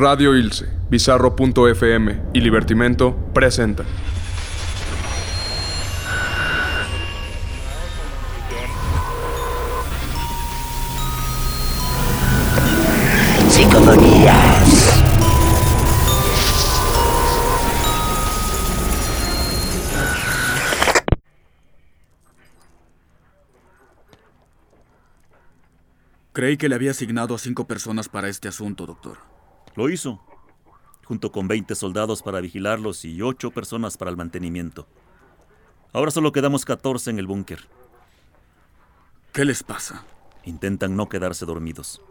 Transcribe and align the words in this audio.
Radio 0.00 0.34
Ilse, 0.34 0.66
Bizarro.fm 0.88 2.22
y 2.32 2.40
Libertimento 2.40 3.14
presenta. 3.34 3.84
Psicofonías. 13.50 15.04
Creí 26.32 26.56
que 26.56 26.70
le 26.70 26.74
había 26.74 26.92
asignado 26.92 27.34
a 27.34 27.38
cinco 27.38 27.66
personas 27.66 28.08
para 28.08 28.28
este 28.28 28.48
asunto, 28.48 28.86
doctor. 28.86 29.39
Lo 29.80 29.88
hizo, 29.88 30.20
junto 31.06 31.32
con 31.32 31.48
20 31.48 31.74
soldados 31.74 32.20
para 32.20 32.42
vigilarlos 32.42 33.02
y 33.06 33.22
8 33.22 33.50
personas 33.50 33.96
para 33.96 34.10
el 34.10 34.16
mantenimiento. 34.18 34.86
Ahora 35.94 36.10
solo 36.10 36.32
quedamos 36.32 36.66
14 36.66 37.08
en 37.08 37.18
el 37.18 37.26
búnker. 37.26 37.66
¿Qué 39.32 39.46
les 39.46 39.62
pasa? 39.62 40.04
Intentan 40.44 40.96
no 40.96 41.08
quedarse 41.08 41.46
dormidos. 41.46 42.02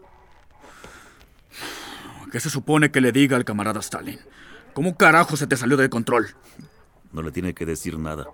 ¿Qué 2.32 2.40
se 2.40 2.50
supone 2.50 2.90
que 2.90 3.00
le 3.00 3.12
diga 3.12 3.36
al 3.36 3.44
camarada 3.44 3.78
Stalin? 3.78 4.18
¿Cómo 4.74 4.96
carajo 4.96 5.36
se 5.36 5.46
te 5.46 5.56
salió 5.56 5.76
de 5.76 5.88
control? 5.88 6.26
No 7.12 7.22
le 7.22 7.30
tiene 7.30 7.54
que 7.54 7.66
decir 7.66 8.00
nada. 8.00 8.26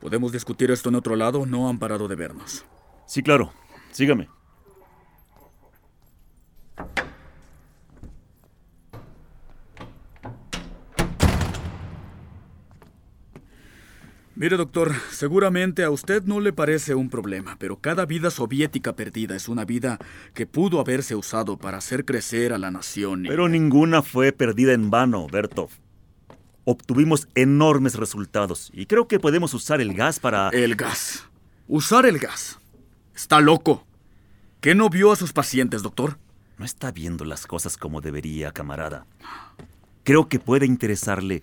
¿Podemos 0.00 0.32
discutir 0.32 0.72
esto 0.72 0.88
en 0.88 0.96
otro 0.96 1.14
lado? 1.14 1.46
No 1.46 1.68
han 1.68 1.78
parado 1.78 2.08
de 2.08 2.16
vernos. 2.16 2.64
Sí, 3.06 3.22
claro. 3.22 3.52
Sígame. 3.92 4.41
Mire, 14.34 14.56
doctor, 14.56 14.92
seguramente 15.10 15.84
a 15.84 15.90
usted 15.90 16.22
no 16.24 16.40
le 16.40 16.54
parece 16.54 16.94
un 16.94 17.10
problema, 17.10 17.56
pero 17.58 17.76
cada 17.78 18.06
vida 18.06 18.30
soviética 18.30 18.94
perdida 18.96 19.36
es 19.36 19.46
una 19.46 19.66
vida 19.66 19.98
que 20.32 20.46
pudo 20.46 20.80
haberse 20.80 21.14
usado 21.14 21.58
para 21.58 21.76
hacer 21.78 22.06
crecer 22.06 22.52
a 22.54 22.58
la 22.58 22.70
nación. 22.70 23.26
y- 23.26 23.28
Pero 23.28 23.48
ninguna 23.48 24.00
fue 24.02 24.32
perdida 24.32 24.72
en 24.72 24.90
vano, 24.90 25.26
Bertov. 25.30 25.68
Obtuvimos 26.64 27.28
enormes 27.34 27.96
resultados 27.96 28.70
y 28.72 28.86
creo 28.86 29.06
que 29.06 29.20
podemos 29.20 29.52
usar 29.52 29.80
el 29.82 29.92
gas 29.94 30.18
para... 30.18 30.48
El 30.48 30.76
gas. 30.76 31.24
Usar 31.68 32.06
el 32.06 32.18
gas. 32.18 32.58
Está 33.14 33.40
loco. 33.40 33.84
¿Qué 34.60 34.74
no 34.74 34.88
vio 34.88 35.12
a 35.12 35.16
sus 35.16 35.32
pacientes, 35.32 35.82
doctor? 35.82 36.18
No 36.62 36.66
está 36.66 36.92
viendo 36.92 37.24
las 37.24 37.48
cosas 37.48 37.76
como 37.76 38.00
debería, 38.00 38.52
camarada. 38.52 39.04
Creo 40.04 40.28
que 40.28 40.38
puede 40.38 40.64
interesarle. 40.64 41.42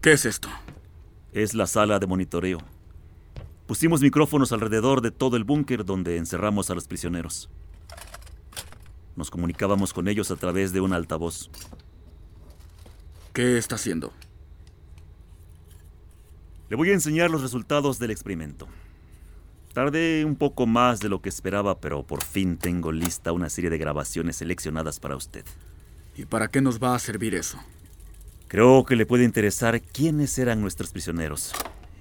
¿Qué 0.00 0.10
es 0.10 0.24
esto? 0.24 0.48
Es 1.32 1.54
la 1.54 1.68
sala 1.68 2.00
de 2.00 2.08
monitoreo. 2.08 2.58
Pusimos 3.68 4.00
micrófonos 4.00 4.50
alrededor 4.50 5.02
de 5.02 5.12
todo 5.12 5.36
el 5.36 5.44
búnker 5.44 5.84
donde 5.84 6.16
encerramos 6.16 6.68
a 6.70 6.74
los 6.74 6.88
prisioneros. 6.88 7.48
Nos 9.14 9.30
comunicábamos 9.30 9.92
con 9.92 10.08
ellos 10.08 10.32
a 10.32 10.34
través 10.34 10.72
de 10.72 10.80
un 10.80 10.92
altavoz. 10.92 11.48
¿Qué 13.32 13.56
está 13.56 13.76
haciendo? 13.76 14.12
Le 16.74 16.76
voy 16.76 16.90
a 16.90 16.94
enseñar 16.94 17.30
los 17.30 17.40
resultados 17.40 18.00
del 18.00 18.10
experimento. 18.10 18.66
Tardé 19.74 20.24
un 20.24 20.34
poco 20.34 20.66
más 20.66 20.98
de 20.98 21.08
lo 21.08 21.22
que 21.22 21.28
esperaba, 21.28 21.78
pero 21.78 22.02
por 22.02 22.24
fin 22.24 22.56
tengo 22.56 22.90
lista 22.90 23.30
una 23.30 23.48
serie 23.48 23.70
de 23.70 23.78
grabaciones 23.78 24.38
seleccionadas 24.38 24.98
para 24.98 25.14
usted. 25.14 25.44
¿Y 26.16 26.24
para 26.24 26.48
qué 26.48 26.60
nos 26.60 26.82
va 26.82 26.96
a 26.96 26.98
servir 26.98 27.36
eso? 27.36 27.60
Creo 28.48 28.84
que 28.84 28.96
le 28.96 29.06
puede 29.06 29.22
interesar 29.22 29.80
quiénes 29.82 30.36
eran 30.36 30.60
nuestros 30.60 30.90
prisioneros 30.90 31.52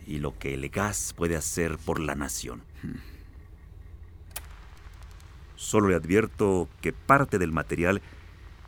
y 0.07 0.17
lo 0.17 0.35
que 0.39 0.55
el 0.55 0.67
gas 0.69 1.13
puede 1.15 1.35
hacer 1.35 1.77
por 1.77 1.99
la 1.99 2.15
nación. 2.15 2.63
Solo 5.55 5.89
le 5.89 5.95
advierto 5.97 6.67
que 6.81 6.93
parte 6.93 7.37
del 7.37 7.51
material 7.51 8.01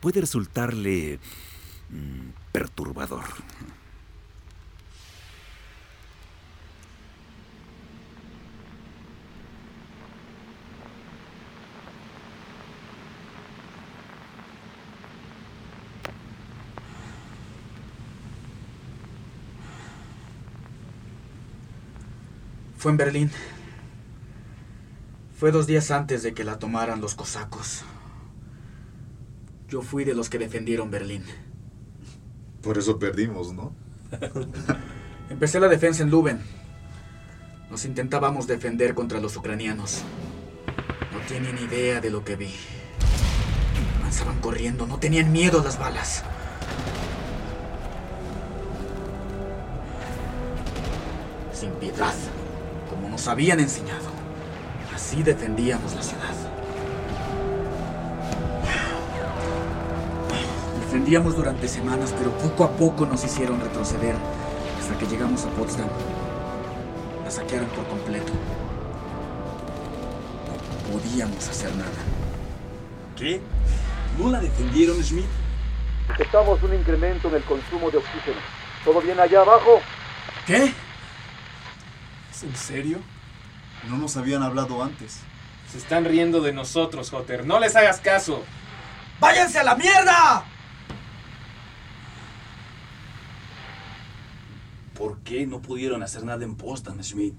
puede 0.00 0.20
resultarle 0.20 1.18
mm, 1.90 2.52
perturbador. 2.52 3.24
Fue 22.76 22.90
en 22.92 22.96
Berlín. 22.96 23.30
Fue 25.38 25.50
dos 25.50 25.66
días 25.66 25.90
antes 25.90 26.22
de 26.22 26.34
que 26.34 26.44
la 26.44 26.58
tomaran 26.58 27.00
los 27.00 27.14
cosacos. 27.14 27.82
Yo 29.68 29.82
fui 29.82 30.04
de 30.04 30.14
los 30.14 30.30
que 30.30 30.38
defendieron 30.38 30.90
Berlín. 30.90 31.24
Por 32.62 32.78
eso 32.78 32.98
perdimos, 32.98 33.52
¿no? 33.52 33.72
Empecé 35.30 35.60
la 35.60 35.68
defensa 35.68 36.02
en 36.02 36.10
Luben. 36.10 36.40
Nos 37.70 37.84
intentábamos 37.84 38.46
defender 38.46 38.94
contra 38.94 39.20
los 39.20 39.36
ucranianos. 39.36 40.02
No 41.12 41.18
tienen 41.26 41.58
idea 41.58 42.00
de 42.00 42.10
lo 42.10 42.24
que 42.24 42.36
vi. 42.36 42.54
Avanzaban 44.00 44.40
corriendo, 44.40 44.86
no 44.86 44.98
tenían 44.98 45.32
miedo 45.32 45.60
a 45.60 45.64
las 45.64 45.78
balas. 45.78 46.22
Sin 51.52 51.70
piedad, 51.72 52.14
nos 53.16 53.28
habían 53.28 53.58
enseñado. 53.60 54.10
Así 54.94 55.22
defendíamos 55.22 55.94
la 55.94 56.02
ciudad. 56.02 56.34
Defendíamos 60.84 61.34
durante 61.34 61.66
semanas, 61.66 62.14
pero 62.18 62.30
poco 62.32 62.64
a 62.64 62.72
poco 62.72 63.06
nos 63.06 63.24
hicieron 63.24 63.58
retroceder 63.58 64.14
hasta 64.78 64.98
que 64.98 65.06
llegamos 65.06 65.46
a 65.46 65.48
Potsdam. 65.52 65.88
La 67.24 67.30
saquearon 67.30 67.68
por 67.70 67.86
completo. 67.86 68.34
No 70.46 70.92
podíamos 70.92 71.48
hacer 71.48 71.74
nada. 71.74 72.02
¿Qué? 73.16 73.40
¿No 74.18 74.30
la 74.30 74.40
defendieron, 74.40 75.02
Schmidt? 75.02 75.24
Detectamos 76.08 76.62
un 76.62 76.74
incremento 76.74 77.28
en 77.28 77.36
el 77.36 77.44
consumo 77.44 77.90
de 77.90 77.96
oxígeno. 77.96 78.40
¿Todo 78.84 79.00
bien 79.00 79.18
allá 79.18 79.40
abajo? 79.40 79.80
¿Qué? 80.46 80.74
¿Es 82.36 82.42
en 82.42 82.54
serio? 82.56 82.98
No 83.88 83.96
nos 83.96 84.16
habían 84.16 84.42
hablado 84.42 84.82
antes. 84.82 85.20
Se 85.72 85.78
están 85.78 86.04
riendo 86.04 86.40
de 86.42 86.52
nosotros, 86.52 87.10
Jotter. 87.10 87.46
No 87.46 87.58
les 87.58 87.74
hagas 87.76 88.00
caso. 88.00 88.44
¡Váyanse 89.20 89.58
a 89.58 89.64
la 89.64 89.74
mierda! 89.74 90.44
¿Por 94.98 95.18
qué 95.20 95.46
no 95.46 95.60
pudieron 95.60 96.02
hacer 96.02 96.24
nada 96.24 96.44
en 96.44 96.56
Potsdam, 96.56 97.02
Schmidt? 97.02 97.34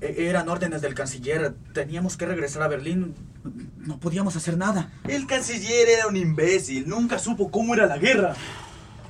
E- 0.00 0.28
Eran 0.28 0.48
órdenes 0.48 0.80
del 0.82 0.94
canciller. 0.94 1.54
Teníamos 1.72 2.16
que 2.16 2.26
regresar 2.26 2.62
a 2.62 2.68
Berlín. 2.68 3.14
No 3.78 3.98
podíamos 3.98 4.36
hacer 4.36 4.56
nada. 4.56 4.90
El 5.08 5.26
canciller 5.26 5.88
era 5.88 6.06
un 6.06 6.16
imbécil. 6.16 6.88
Nunca 6.88 7.18
supo 7.18 7.50
cómo 7.50 7.74
era 7.74 7.86
la 7.86 7.98
guerra. 7.98 8.34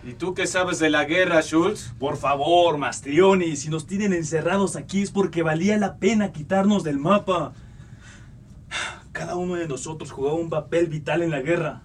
¿Y 0.04 0.14
tú 0.14 0.34
qué 0.34 0.48
sabes 0.48 0.80
de 0.80 0.90
la 0.90 1.04
guerra, 1.04 1.42
Schultz? 1.42 1.92
Por 2.00 2.16
favor, 2.16 2.76
Mastrioni, 2.76 3.54
si 3.54 3.68
nos 3.68 3.86
tienen 3.86 4.12
encerrados 4.12 4.74
aquí 4.74 5.02
es 5.02 5.12
porque 5.12 5.44
valía 5.44 5.76
la 5.78 5.96
pena 5.96 6.32
quitarnos 6.32 6.82
del 6.82 6.98
mapa. 6.98 7.52
Cada 9.12 9.36
uno 9.36 9.54
de 9.54 9.68
nosotros 9.68 10.10
jugaba 10.10 10.34
un 10.34 10.50
papel 10.50 10.88
vital 10.88 11.22
en 11.22 11.30
la 11.30 11.40
guerra. 11.40 11.82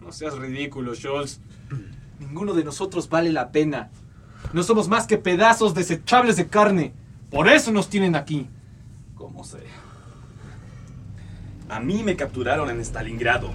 No 0.00 0.12
seas 0.12 0.38
ridículo, 0.38 0.94
Schultz. 0.94 1.40
Ninguno 2.20 2.54
de 2.54 2.62
nosotros 2.62 3.08
vale 3.08 3.32
la 3.32 3.50
pena. 3.50 3.90
No 4.52 4.62
somos 4.62 4.88
más 4.88 5.08
que 5.08 5.18
pedazos 5.18 5.74
desechables 5.74 6.36
de 6.36 6.46
carne. 6.46 6.94
Por 7.30 7.48
eso 7.48 7.72
nos 7.72 7.88
tienen 7.88 8.14
aquí. 8.14 8.48
Como 9.16 9.42
sea. 9.42 9.60
A 11.68 11.80
mí 11.80 12.04
me 12.04 12.14
capturaron 12.14 12.70
en 12.70 12.80
Stalingrado. 12.80 13.50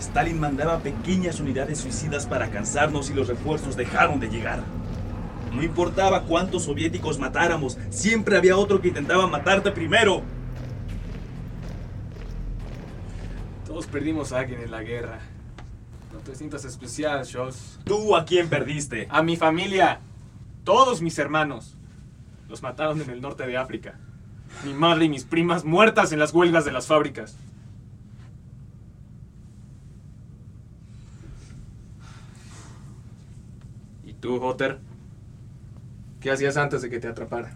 Stalin 0.00 0.40
mandaba 0.40 0.78
pequeñas 0.78 1.40
unidades 1.40 1.78
suicidas 1.78 2.26
para 2.26 2.50
cansarnos 2.50 3.10
y 3.10 3.14
los 3.14 3.28
refuerzos 3.28 3.76
dejaron 3.76 4.18
de 4.18 4.30
llegar. 4.30 4.62
No 5.52 5.62
importaba 5.62 6.22
cuántos 6.22 6.64
soviéticos 6.64 7.18
matáramos, 7.18 7.76
siempre 7.90 8.38
había 8.38 8.56
otro 8.56 8.80
que 8.80 8.88
intentaba 8.88 9.26
matarte 9.26 9.70
primero. 9.70 10.22
Todos 13.66 13.86
perdimos 13.86 14.32
a 14.32 14.40
alguien 14.40 14.62
en 14.62 14.70
la 14.70 14.82
guerra. 14.82 15.18
No 16.12 16.18
te 16.20 16.34
sientas 16.34 16.64
especial, 16.64 17.24
Scholz. 17.26 17.78
¿Tú 17.84 18.16
a 18.16 18.24
quién 18.24 18.48
perdiste? 18.48 19.06
A 19.10 19.22
mi 19.22 19.36
familia. 19.36 20.00
Todos 20.64 21.02
mis 21.02 21.18
hermanos. 21.18 21.76
Los 22.48 22.62
mataron 22.62 23.02
en 23.02 23.10
el 23.10 23.20
norte 23.20 23.46
de 23.46 23.58
África. 23.58 23.98
Mi 24.64 24.72
madre 24.72 25.04
y 25.04 25.08
mis 25.10 25.24
primas 25.24 25.64
muertas 25.64 26.10
en 26.12 26.18
las 26.18 26.32
huelgas 26.32 26.64
de 26.64 26.72
las 26.72 26.86
fábricas. 26.86 27.36
Tú, 34.20 34.36
Hotter? 34.42 34.78
¿Qué 36.20 36.30
hacías 36.30 36.56
antes 36.56 36.82
de 36.82 36.90
que 36.90 37.00
te 37.00 37.08
atrapara? 37.08 37.54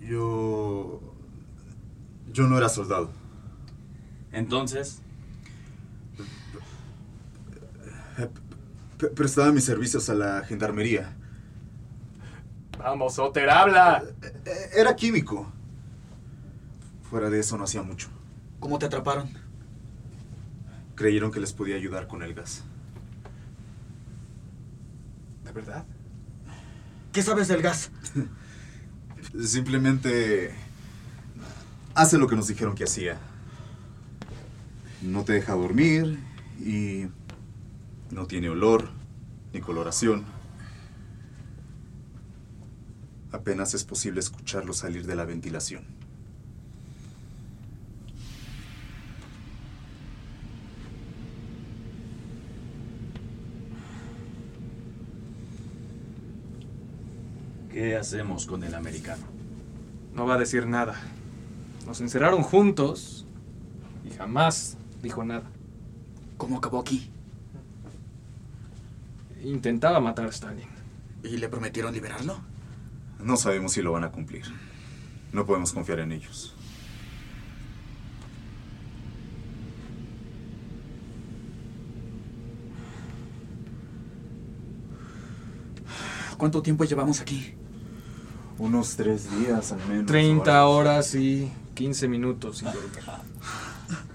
Yo... 0.00 1.00
Yo 2.32 2.46
no 2.46 2.58
era 2.58 2.68
soldado. 2.68 3.10
Entonces, 4.32 5.00
P- 8.98 9.08
prestaba 9.08 9.52
mis 9.52 9.64
servicios 9.64 10.08
a 10.10 10.14
la 10.14 10.42
gendarmería. 10.42 11.14
Vamos, 12.78 13.18
Hotter, 13.18 13.48
habla. 13.50 14.04
Eh, 14.22 14.70
Era 14.76 14.94
químico. 14.96 15.46
Fuera 17.10 17.30
de 17.30 17.40
eso 17.40 17.56
no 17.56 17.64
hacía 17.64 17.82
mucho. 17.82 18.08
¿Cómo 18.60 18.78
te 18.78 18.86
atraparon? 18.86 19.28
Creyeron 20.94 21.30
que 21.30 21.40
les 21.40 21.52
podía 21.52 21.76
ayudar 21.76 22.06
con 22.08 22.22
el 22.22 22.34
gas. 22.34 22.64
¿De 25.56 25.62
verdad? 25.62 25.86
¿Qué 27.14 27.22
sabes 27.22 27.48
del 27.48 27.62
gas? 27.62 27.90
Simplemente 29.42 30.54
hace 31.94 32.18
lo 32.18 32.28
que 32.28 32.36
nos 32.36 32.48
dijeron 32.48 32.74
que 32.74 32.84
hacía. 32.84 33.18
No 35.00 35.24
te 35.24 35.32
deja 35.32 35.54
dormir 35.54 36.18
y 36.60 37.06
no 38.10 38.26
tiene 38.26 38.50
olor 38.50 38.90
ni 39.54 39.62
coloración. 39.62 40.26
Apenas 43.32 43.72
es 43.72 43.84
posible 43.84 44.20
escucharlo 44.20 44.74
salir 44.74 45.06
de 45.06 45.16
la 45.16 45.24
ventilación. 45.24 45.95
¿Qué 57.76 57.94
hacemos 57.94 58.46
con 58.46 58.64
el 58.64 58.74
americano? 58.74 59.22
No 60.14 60.24
va 60.24 60.36
a 60.36 60.38
decir 60.38 60.66
nada. 60.66 60.98
Nos 61.86 62.00
encerraron 62.00 62.42
juntos 62.42 63.26
y 64.02 64.16
jamás 64.16 64.78
dijo 65.02 65.22
nada. 65.24 65.44
¿Cómo 66.38 66.56
acabó 66.56 66.80
aquí? 66.80 67.10
Intentaba 69.44 70.00
matar 70.00 70.24
a 70.24 70.30
Stalin. 70.30 70.70
¿Y 71.22 71.36
le 71.36 71.50
prometieron 71.50 71.92
liberarlo? 71.92 72.40
No 73.18 73.36
sabemos 73.36 73.72
si 73.72 73.82
lo 73.82 73.92
van 73.92 74.04
a 74.04 74.10
cumplir. 74.10 74.46
No 75.34 75.44
podemos 75.44 75.74
confiar 75.74 76.00
en 76.00 76.12
ellos. 76.12 76.54
¿Cuánto 86.38 86.62
tiempo 86.62 86.84
llevamos 86.84 87.20
aquí? 87.20 87.54
Unos 88.58 88.96
tres 88.96 89.30
días 89.38 89.72
al 89.72 89.86
menos. 89.86 90.06
30 90.06 90.66
horas 90.66 91.14
y 91.14 91.50
15 91.74 92.08
minutos 92.08 92.58
sin 92.58 92.68
dormir. 92.72 92.90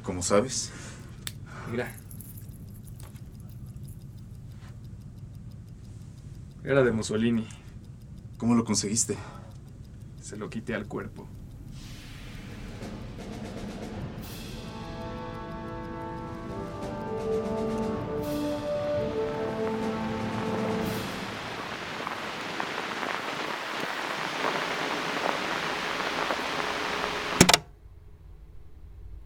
¿Cómo 0.03 0.23
sabes? 0.23 0.71
Mira. 1.69 1.95
Era 6.63 6.83
de 6.83 6.91
Mussolini. 6.91 7.47
¿Cómo 8.38 8.55
lo 8.55 8.63
conseguiste? 8.65 9.15
Se 10.21 10.38
lo 10.38 10.49
quité 10.49 10.73
al 10.73 10.88
cuerpo. 10.88 11.27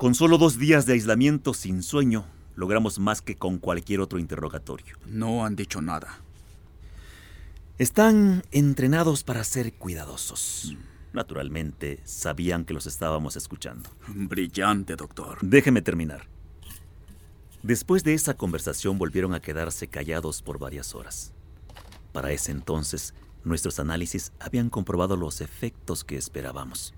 Con 0.05 0.13
solo 0.13 0.37
dos 0.37 0.59
días 0.59 0.85
de 0.85 0.93
aislamiento 0.93 1.55
sin 1.55 1.81
sueño, 1.81 2.27
logramos 2.55 2.99
más 2.99 3.23
que 3.23 3.37
con 3.37 3.57
cualquier 3.57 4.01
otro 4.01 4.19
interrogatorio. 4.19 4.95
No 5.07 5.43
han 5.43 5.55
dicho 5.55 5.81
nada. 5.81 6.19
Están 7.79 8.43
entrenados 8.51 9.23
para 9.23 9.43
ser 9.43 9.73
cuidadosos. 9.73 10.77
Naturalmente, 11.11 12.01
sabían 12.03 12.65
que 12.65 12.75
los 12.75 12.85
estábamos 12.85 13.35
escuchando. 13.35 13.89
Brillante, 14.07 14.95
doctor. 14.95 15.39
Déjeme 15.41 15.81
terminar. 15.81 16.27
Después 17.63 18.03
de 18.03 18.13
esa 18.13 18.35
conversación 18.35 18.99
volvieron 18.99 19.33
a 19.33 19.39
quedarse 19.39 19.87
callados 19.87 20.43
por 20.43 20.59
varias 20.59 20.93
horas. 20.93 21.33
Para 22.11 22.31
ese 22.31 22.51
entonces, 22.51 23.15
nuestros 23.43 23.79
análisis 23.79 24.33
habían 24.39 24.69
comprobado 24.69 25.15
los 25.17 25.41
efectos 25.41 26.03
que 26.03 26.15
esperábamos. 26.15 26.93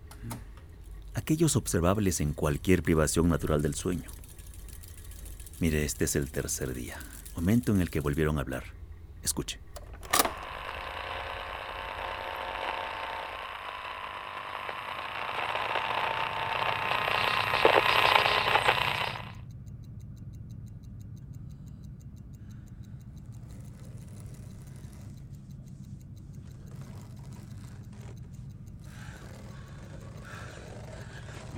Aquellos 1.18 1.56
observables 1.56 2.22
en 2.22 2.32
cualquier 2.34 2.84
privación 2.84 3.28
natural 3.28 3.64
del 3.64 3.74
sueño. 3.74 4.12
Mire, 5.60 5.84
este 5.84 6.06
es 6.06 6.16
el 6.16 6.30
tercer 6.30 6.76
día, 6.76 7.00
momento 7.36 7.74
en 7.74 7.82
el 7.82 7.90
que 7.90 8.02
volvieron 8.02 8.38
a 8.38 8.42
hablar. 8.42 8.66
Escuche. 9.24 9.60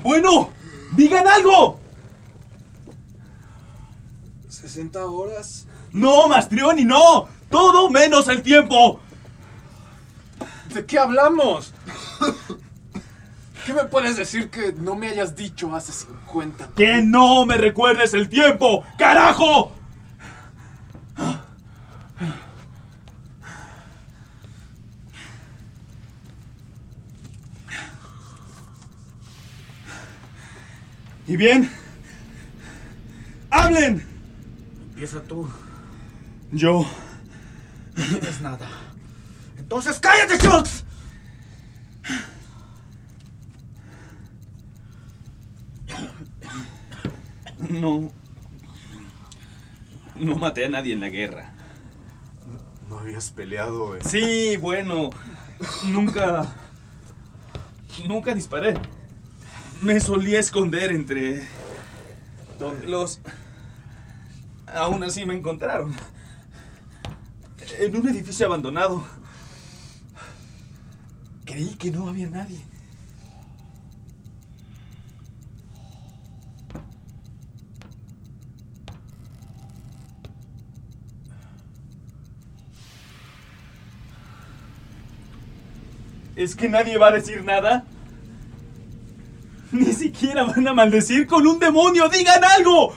Bueno, 0.03 0.49
digan 0.95 1.27
algo. 1.27 1.79
60 4.49 5.05
horas. 5.05 5.67
No, 5.91 6.27
Mastrioni, 6.27 6.85
no. 6.85 7.27
Todo 7.49 7.89
menos 7.89 8.27
el 8.27 8.41
tiempo. 8.41 8.99
¿De 10.73 10.85
qué 10.85 10.99
hablamos? 10.99 11.73
¿Qué 13.65 13.73
me 13.73 13.85
puedes 13.85 14.18
decir 14.18 14.49
que 14.49 14.73
no 14.73 14.95
me 14.95 15.09
hayas 15.09 15.35
dicho 15.35 15.75
hace 15.75 15.91
50? 15.91 16.71
Que 16.75 17.01
no 17.01 17.45
me 17.45 17.57
recuerdes 17.57 18.13
el 18.13 18.29
tiempo. 18.29 18.83
¡Carajo! 18.97 19.71
Bien? 31.39 31.71
¡Hablen! 33.49 34.05
Empieza 34.89 35.23
tú. 35.23 35.49
Yo. 36.51 36.85
No 37.95 38.05
tienes 38.05 38.41
nada. 38.41 38.67
Entonces 39.57 39.99
cállate, 39.99 40.37
Schultz. 40.37 40.83
No. 47.69 48.11
No 50.15 50.35
maté 50.35 50.65
a 50.65 50.69
nadie 50.69 50.93
en 50.93 50.99
la 50.99 51.09
guerra. 51.09 51.53
No 52.89 52.99
habías 52.99 53.29
peleado. 53.29 53.95
eh. 53.95 53.99
Sí, 54.03 54.57
bueno. 54.57 55.09
Nunca. 55.87 56.47
Nunca 58.07 58.33
disparé. 58.33 58.73
Me 59.81 60.00
solía 60.02 60.40
esconder 60.40 60.92
entre. 60.92 61.48
Los. 62.86 63.21
Aún 64.68 65.04
así 65.04 65.26
me 65.26 65.36
encontraron. 65.36 65.95
En 67.80 67.95
un 67.95 68.09
edificio 68.09 68.45
abandonado. 68.45 69.06
Creí 71.45 71.76
que 71.76 71.92
no 71.92 72.09
había 72.09 72.30
nadie. 72.30 72.62
¿Es 86.36 86.56
que 86.56 86.68
nadie 86.68 86.98
va 86.98 87.07
a 87.07 87.12
decir 87.12 87.44
nada? 87.44 87.86
Siquiera 90.30 90.45
van 90.45 90.68
a 90.68 90.74
maldecir 90.76 91.26
con 91.26 91.48
un 91.48 91.57
demonio. 91.57 92.07
¡Digan 92.07 92.44
algo! 92.44 92.94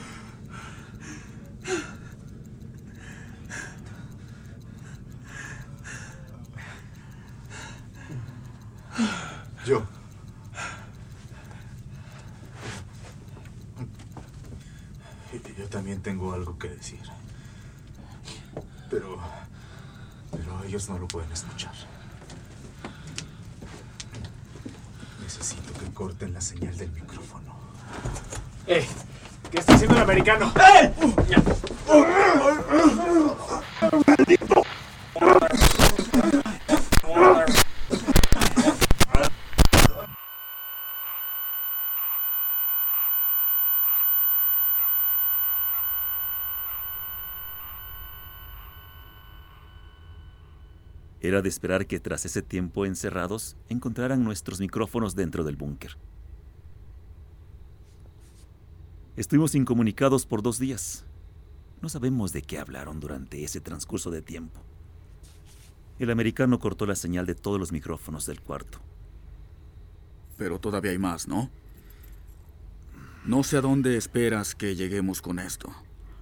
tengo 16.03 16.33
algo 16.35 16.59
que 16.59 16.69
decir. 16.69 17.01
Pero... 18.91 19.19
Pero 20.31 20.65
ellos 20.65 20.89
no 20.89 20.99
lo 20.99 21.07
pueden 21.09 21.31
escuchar. 21.33 21.73
Necesito 25.21 25.73
que 25.75 25.93
corten 25.93 26.33
la 26.33 26.41
señal 26.41 26.77
del 26.77 26.91
micrófono. 26.91 27.55
¡Eh! 28.75 28.87
¿Qué 29.51 29.59
está 29.59 29.75
haciendo 29.75 29.97
el 29.97 30.03
americano? 30.03 30.51
¡Eh! 30.57 30.95
Era 51.21 51.43
de 51.43 51.49
esperar 51.51 51.87
que 51.87 52.01
tras 52.01 52.25
ese 52.25 52.41
tiempo 52.41 52.87
encerrados 52.87 53.55
encontraran 53.69 54.25
nuestros 54.25 54.61
micrófonos 54.61 55.15
dentro 55.15 55.45
del 55.45 55.57
búnker. 55.57 55.99
Estuvimos 59.15 59.55
incomunicados 59.55 60.25
por 60.25 60.43
dos 60.43 60.59
días. 60.59 61.05
No 61.83 61.91
sabemos 61.91 62.33
de 62.33 62.41
qué 62.41 62.59
hablaron 62.59 62.99
durante 62.99 63.45
ese 63.45 63.61
transcurso 63.61 64.11
de 64.11 64.23
tiempo. 64.23 64.61
El 65.99 66.11
americano 66.11 66.59
cortó 66.59 66.87
la 66.87 66.97
señal 66.97 67.27
de 67.27 67.35
todos 67.35 67.61
los 67.61 67.73
micrófonos 67.73 68.25
del 68.25 68.41
cuarto. 68.41 68.79
Pero 70.39 70.59
todavía 70.59 70.93
hay 70.93 70.99
más, 70.99 71.29
¿no? 71.29 71.51
No 73.27 73.45
sé 73.45 73.59
a 73.59 73.61
dónde 73.61 73.99
esperas 73.99 74.55
que 74.55 74.75
lleguemos 74.77 75.21
con 75.21 75.39
esto. 75.39 75.75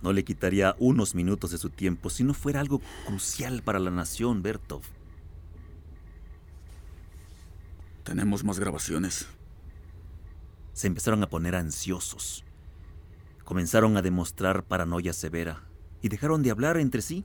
No 0.03 0.13
le 0.13 0.25
quitaría 0.25 0.75
unos 0.81 1.15
minutos 1.15 1.53
de 1.53 1.59
su 1.59 1.71
tiempo 1.71 2.11
si 2.11 2.25
no 2.25 2.35
fuera 2.35 2.61
algo 2.61 2.81
crucial 3.07 3.63
para 3.63 3.79
la 3.79 3.93
nación, 3.93 4.43
Bertov. 4.43 4.83
Tenemos 8.03 8.43
más 8.43 8.59
grabaciones. 8.59 9.29
Se 10.73 10.89
empezaron 10.89 11.23
a 11.23 11.29
poner 11.29 11.55
ansiosos. 11.55 12.45
Comenzaron 13.51 13.97
a 13.97 14.03
demostrar 14.03 14.63
paranoia 14.63 15.13
severa 15.13 15.65
y 16.01 16.09
dejaron 16.09 16.41
de 16.45 16.53
hablar 16.53 16.77
entre 16.77 17.03
sí. 17.03 17.25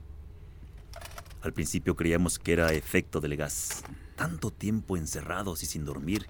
Al 1.40 1.52
principio 1.52 1.94
creíamos 1.94 2.40
que 2.40 2.52
era 2.52 2.72
efecto 2.72 3.20
del 3.20 3.36
gas. 3.36 3.84
Tanto 4.16 4.50
tiempo 4.50 4.96
encerrados 4.96 5.62
y 5.62 5.66
sin 5.66 5.84
dormir. 5.84 6.26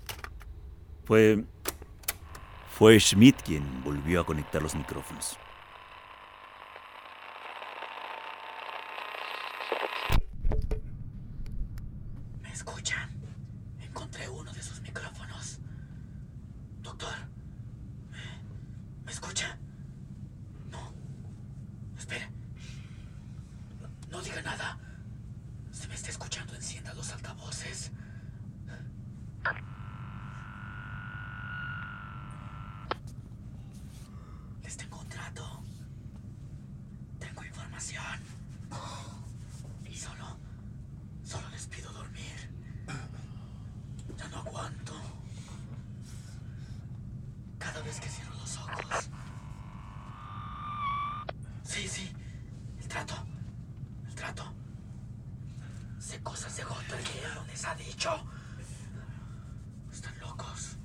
Fue... 1.07 1.47
Fue 2.73 3.01
Schmidt 3.01 3.41
quien 3.41 3.83
volvió 3.83 4.21
a 4.21 4.27
conectar 4.27 4.61
los 4.61 4.75
micrófonos. 4.75 5.39
¿Me 12.43 12.53
escuchan? 12.53 13.09
Encontré 13.81 14.29
uno 14.29 14.53
de 14.53 14.63
sus 14.63 14.79
micrófonos. 14.83 15.59
Doctor, 16.83 17.15
¿me 19.07 19.11
escucha? 19.11 19.59
No. 20.71 20.93
Espere. 21.97 22.29
No, 23.81 24.19
no 24.19 24.23
diga 24.23 24.43
nada. 24.43 24.79
Si 25.73 25.89
me 25.89 25.95
está 25.95 26.11
escuchando, 26.11 26.55
encienda 26.55 26.93
los 26.93 27.11
altavoces. 27.13 27.93
Les 34.63 34.77
tengo 34.77 34.99
un 35.01 35.09
trato. 35.09 35.63
Tengo 37.21 37.45
información. 37.45 38.21
Y 39.89 39.97
solo, 39.97 40.37
solo 41.23 41.49
les 41.51 41.67
pido 41.69 41.91
dormir. 41.93 42.51
Ya 44.19 44.29
no 44.29 44.39
aguanto. 44.39 44.95
Cada 47.59 47.81
vez 47.83 48.01
que 48.01 48.09
cierro 48.09 48.35
los 48.35 48.57
ojos. 48.59 49.09
Sí, 51.63 51.87
sí. 51.89 52.11
El 52.87 52.93
trato. 52.93 53.17
El 54.07 54.15
trato. 54.15 54.45
Sé 55.99 56.23
cosas 56.23 56.55
de 56.55 56.63
él 56.63 56.69
no 57.35 57.45
les 57.47 57.65
ha 57.65 57.75
dicho. 57.75 58.25
Están 59.93 60.17
locos. 60.21 60.77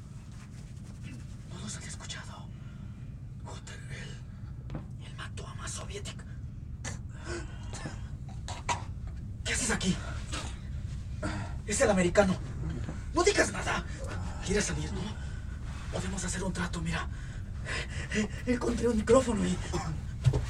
No 1.51 1.60
los 1.60 1.77
han 1.77 1.84
escuchado. 1.84 2.48
Hunter, 3.46 3.79
él. 3.91 5.15
Mató 5.15 5.48
a 5.48 5.53
más 5.53 5.70
soviético. 5.70 6.24
¿Qué 9.43 9.53
haces 9.53 9.70
aquí? 9.70 9.96
Es 11.67 11.81
el 11.81 11.91
americano. 11.91 12.36
No 13.13 13.24
digas 13.24 13.51
nada. 13.53 13.86
¿Quieres 14.43 14.65
salir, 14.65 14.91
no? 14.91 15.01
Podemos 15.93 16.25
hacer 16.25 16.43
un 16.43 16.51
trato, 16.51 16.81
mira. 16.81 17.08
Encontré 18.48 18.88
un 18.88 18.98
micrófono 18.98 19.46
y... 19.46 19.55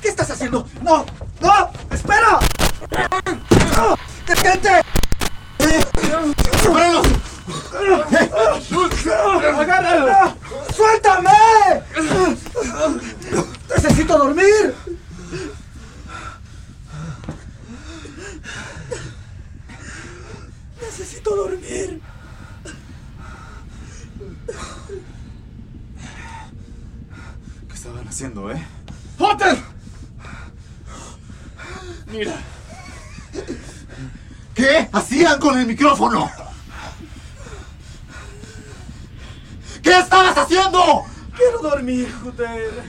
¿Qué 0.02 0.08
estás 0.10 0.32
haciendo? 0.32 0.68
¡No! 0.82 1.06
¡No! 1.40 1.72
¡Espera! 1.92 2.40
¡Detente! 4.28 4.82
¡Súbrelos! 6.64 7.08
¡Agárralo! 9.60 10.36
¡Suéltame! 10.76 11.30
¡Necesito 13.70 14.18
dormir! 14.18 14.76
Necesito 20.82 21.36
dormir. 21.36 22.02
¿Qué 27.68 27.74
estaban 27.76 28.08
haciendo, 28.08 28.52
eh? 28.52 28.66
Mira, 32.12 32.36
¿Qué 34.54 34.90
hacían 34.92 35.40
con 35.40 35.58
el 35.58 35.66
micrófono? 35.66 36.30
¿Qué 39.82 39.98
estabas 39.98 40.38
haciendo? 40.38 41.06
Quiero 41.36 41.60
dormir, 41.60 42.14
Joder. 42.22 42.84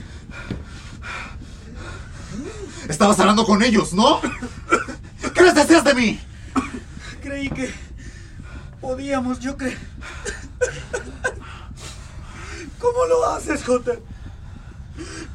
Estabas 2.89 3.17
hablando 3.19 3.45
con 3.45 3.63
ellos, 3.63 3.93
¿no? 3.93 4.19
¿Qué 5.33 5.41
les 5.41 5.55
decías 5.55 5.85
de 5.85 5.93
mí? 5.93 6.19
Creí 7.21 7.49
que 7.49 7.73
podíamos, 8.81 9.39
yo 9.39 9.55
creo. 9.55 9.79
¿Cómo 12.77 13.05
lo 13.05 13.25
haces, 13.29 13.63
Joder? 13.63 14.03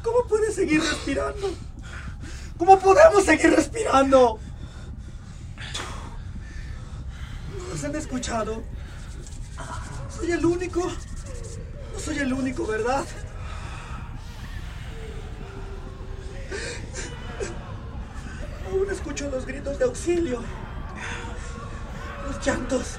¿Cómo 0.03 0.27
puedes 0.27 0.53
seguir 0.53 0.79
respirando? 0.79 1.49
¿Cómo 2.59 2.77
podemos 2.77 3.23
seguir 3.23 3.55
respirando? 3.55 4.37
¿Nos 7.69 7.83
han 7.85 7.95
escuchado? 7.95 8.61
Soy 10.13 10.33
el 10.33 10.45
único. 10.45 10.81
No 10.81 11.99
soy 11.99 12.19
el 12.19 12.33
único, 12.33 12.67
¿verdad? 12.67 13.05
Aún 18.69 18.91
escucho 18.91 19.29
los 19.29 19.45
gritos 19.45 19.79
de 19.79 19.85
auxilio. 19.85 20.43
Los 22.27 22.45
llantos. 22.45 22.97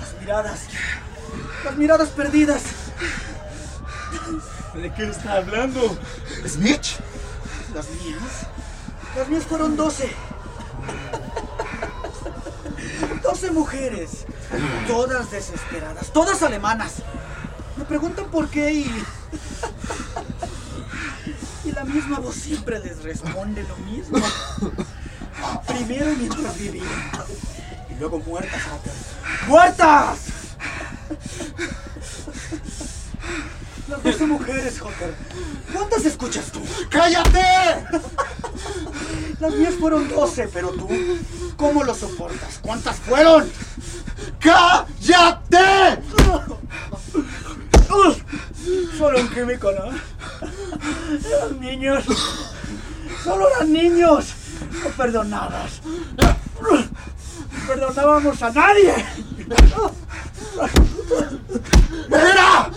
Las 0.00 0.20
miradas. 0.20 0.60
Las 1.66 1.76
miradas 1.76 2.08
perdidas. 2.08 2.62
¿De 4.72 4.90
qué 4.94 5.10
está 5.10 5.34
hablando? 5.34 5.98
¿Snitch? 6.46 6.96
¿Las 7.74 7.90
mías? 7.90 8.46
Las 9.16 9.28
mías 9.28 9.44
fueron 9.44 9.76
12. 9.76 10.10
12 13.22 13.50
mujeres. 13.50 14.24
Todas 14.86 15.30
desesperadas. 15.30 16.12
Todas 16.12 16.42
alemanas. 16.42 16.96
Me 17.76 17.84
preguntan 17.84 18.30
por 18.30 18.48
qué 18.48 18.72
y... 18.72 19.04
Y 21.64 21.72
la 21.72 21.84
misma 21.84 22.18
voz 22.18 22.34
siempre 22.34 22.78
les 22.80 23.02
responde 23.02 23.62
lo 23.64 23.76
mismo. 23.76 24.18
Primero 25.66 26.06
mientras 26.16 26.58
vivían. 26.58 26.88
Y 27.90 27.94
luego 27.98 28.18
muertas. 28.20 28.62
¡Muertas! 29.46 30.18
Las 33.88 34.02
12 34.02 34.26
mujeres, 34.26 34.80
Hunter. 34.80 35.14
¿Cuántas 35.78 36.04
escuchas 36.06 36.50
tú? 36.50 36.60
¡Cállate! 36.90 37.38
Las 39.38 39.54
mías 39.54 39.74
fueron 39.78 40.08
12, 40.08 40.48
pero 40.52 40.70
tú, 40.70 40.88
¿cómo 41.56 41.84
lo 41.84 41.94
soportas? 41.94 42.58
¿Cuántas 42.60 42.96
fueron? 42.96 43.48
¡Cállate! 44.40 46.02
Solo 48.98 49.20
un 49.20 49.28
químico, 49.30 49.70
¿no? 49.70 49.92
Eran 51.28 51.60
niños. 51.60 52.04
eran 53.24 53.72
niños. 53.72 54.34
No 54.82 54.90
perdonabas. 54.90 55.80
No 55.84 57.66
perdonábamos 57.68 58.42
a 58.42 58.50
nadie. 58.50 58.94
¡Era 62.10 62.68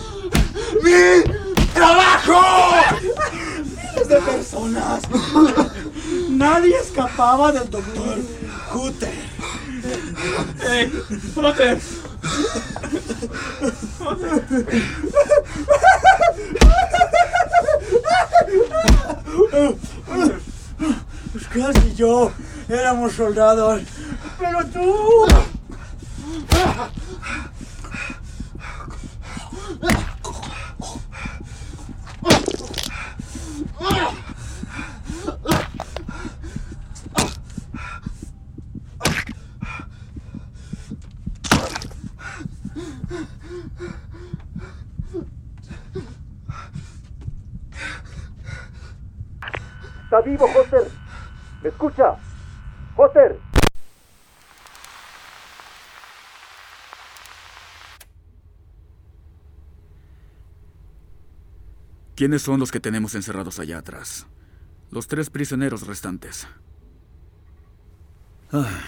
mi 0.84 1.24
trabajo! 1.74 2.90
Miles 3.01 4.08
de 4.08 4.22
personas. 4.22 5.01
Nadie 6.29 6.77
escapaba 6.77 7.51
del 7.51 7.70
doctor 7.70 8.20
Hutter. 8.74 9.13
¡Ey! 10.70 10.91
Pues 21.31 21.48
casi 21.48 21.96
yo 21.96 22.31
éramos 22.70 23.13
soldados. 23.13 23.81
Pero 24.39 24.65
tú. 24.67 25.25
¡Está 50.12 50.19
vivo, 50.29 50.46
Hoster! 50.46 50.91
¿Me 51.63 51.69
escucha? 51.69 52.15
¡Hoster! 52.98 53.39
¿Quiénes 62.21 62.43
son 62.43 62.59
los 62.59 62.69
que 62.71 62.79
tenemos 62.79 63.15
encerrados 63.15 63.57
allá 63.57 63.79
atrás? 63.79 64.27
Los 64.91 65.07
tres 65.07 65.31
prisioneros 65.31 65.87
restantes. 65.87 66.47
Ah. 68.51 68.79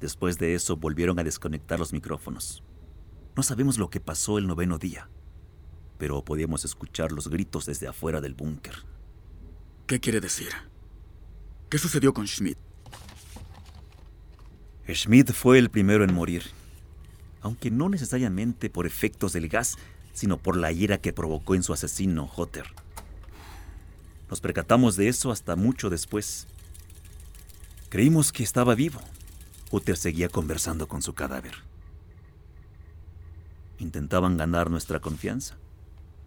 Después 0.00 0.38
de 0.38 0.56
eso 0.56 0.76
volvieron 0.76 1.20
a 1.20 1.22
desconectar 1.22 1.78
los 1.78 1.92
micrófonos. 1.92 2.64
No 3.36 3.44
sabemos 3.44 3.78
lo 3.78 3.90
que 3.90 4.00
pasó 4.00 4.38
el 4.38 4.48
noveno 4.48 4.76
día, 4.76 5.08
pero 5.98 6.24
podíamos 6.24 6.64
escuchar 6.64 7.12
los 7.12 7.28
gritos 7.28 7.64
desde 7.64 7.86
afuera 7.86 8.20
del 8.20 8.34
búnker. 8.34 8.74
¿Qué 9.86 10.00
quiere 10.00 10.20
decir? 10.20 10.50
¿Qué 11.68 11.78
sucedió 11.78 12.12
con 12.12 12.26
Schmidt? 12.26 12.58
Schmidt 14.88 15.30
fue 15.30 15.60
el 15.60 15.70
primero 15.70 16.02
en 16.02 16.12
morir, 16.12 16.42
aunque 17.40 17.70
no 17.70 17.88
necesariamente 17.88 18.68
por 18.68 18.84
efectos 18.84 19.32
del 19.32 19.48
gas, 19.48 19.76
sino 20.12 20.38
por 20.38 20.56
la 20.56 20.72
ira 20.72 20.98
que 20.98 21.12
provocó 21.12 21.54
en 21.54 21.62
su 21.62 21.72
asesino, 21.72 22.30
Hotter. 22.36 22.66
Nos 24.28 24.40
percatamos 24.40 24.96
de 24.96 25.08
eso 25.08 25.32
hasta 25.32 25.56
mucho 25.56 25.90
después. 25.90 26.46
Creímos 27.88 28.32
que 28.32 28.44
estaba 28.44 28.74
vivo. 28.74 29.00
Hotter 29.70 29.96
seguía 29.96 30.28
conversando 30.28 30.86
con 30.86 31.02
su 31.02 31.14
cadáver. 31.14 31.54
Intentaban 33.78 34.36
ganar 34.36 34.70
nuestra 34.70 35.00
confianza. 35.00 35.56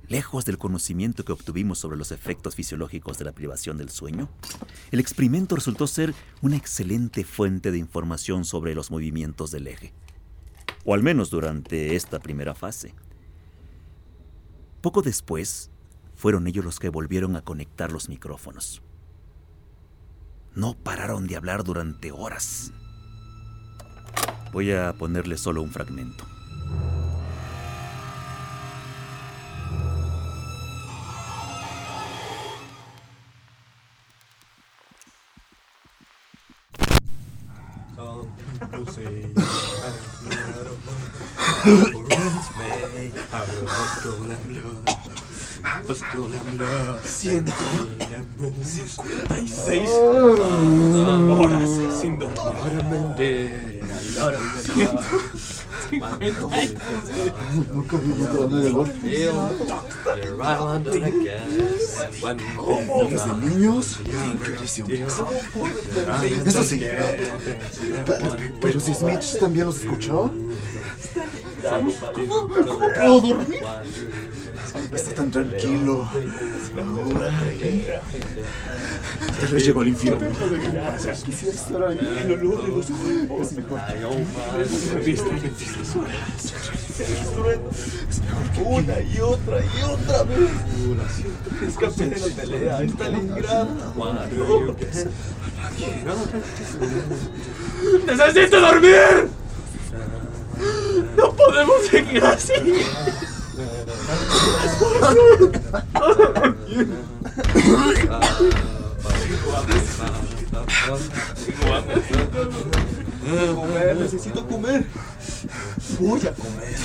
Lejos 0.10 0.44
del 0.44 0.58
conocimiento 0.58 1.24
que 1.24 1.32
obtuvimos 1.32 1.80
sobre 1.80 1.98
los 1.98 2.12
efectos 2.12 2.56
fisiológicos 2.56 3.18
de 3.18 3.26
la 3.26 3.32
privación 3.32 3.78
del 3.78 3.90
sueño, 3.90 4.28
el 4.92 5.00
experimento 5.00 5.56
resultó 5.56 5.88
ser 5.88 6.14
una 6.42 6.58
excelente 6.58 7.24
fuente 7.24 7.72
de 7.72 7.78
información 7.78 8.44
sobre 8.44 8.76
los 8.76 8.92
movimientos 8.92 9.50
del 9.52 9.68
eje. 9.68 9.94
O 10.84 10.94
al 10.94 11.04
menos 11.04 11.30
durante 11.30 11.96
esta 11.96 12.20
primera 12.20 12.54
fase. 12.54 12.94
Poco 14.84 15.02
después, 15.02 15.72
fueron 16.14 16.46
ellos 16.46 16.66
los 16.66 16.78
que 16.78 16.90
volvieron 16.90 17.38
a 17.38 17.42
conectar 17.42 17.90
los 17.90 18.10
micrófonos. 18.10 18.82
No 20.56 20.76
pararon 20.76 21.26
de 21.26 21.38
hablar 21.38 21.64
durante 21.64 22.12
horas. 22.12 22.74
Voy 24.52 24.74
a 24.74 24.92
ponerle 24.92 25.38
solo 25.38 25.62
un 25.62 25.72
fragmento. 25.72 26.26
Ciento 47.04 47.52
56 48.38 49.90
horas 49.90 51.70
sin 52.00 52.20
dormir. 52.20 52.38
Nunca 57.74 57.98
vi 57.98 58.12
un 58.12 58.20
de 58.60 58.70
niños. 63.42 64.00
Eso 66.46 66.64
sí. 66.64 66.86
Pero 68.62 68.80
si 68.80 68.94
Smith 68.94 69.40
también 69.40 69.66
los 69.66 69.82
escuchó. 69.82 70.32
¿Cómo 71.80 72.48
puedo 72.48 73.22
dormir? 73.22 73.64
Está 74.94 75.16
tan 75.16 75.32
tranquilo. 75.32 76.08
Tal 79.40 79.50
vez 79.50 79.66
llegó 79.66 79.82
al 79.82 79.88
infierno. 79.88 80.28
Quisiera 81.26 81.56
estar 81.56 81.84
ahí. 81.84 82.00
El 82.24 82.32
olor 82.34 82.62
de 82.64 82.68
los 82.70 82.86
cuerpos 82.86 83.48
es 83.48 83.54
mejor. 83.54 83.80
Una 88.66 89.00
y 89.02 89.20
otra 89.20 89.58
y 89.60 89.84
otra 89.84 90.24
vez. 90.24 90.52
Escapé 91.68 92.06
de 92.06 92.20
la 92.20 92.28
pelea 92.36 92.78
a 92.78 92.84
Stalingrado. 92.84 93.68
¡Necesito 98.06 98.62
dormir! 98.62 99.33
¡No 101.54 101.60
podemos 101.60 101.86
seguir 101.86 102.26
así! 102.26 102.54
Comer, 113.54 113.96
necesito 113.98 114.48
comer. 114.48 114.86
Voy 116.00 116.22
a 116.22 116.34
comer. 116.34 116.76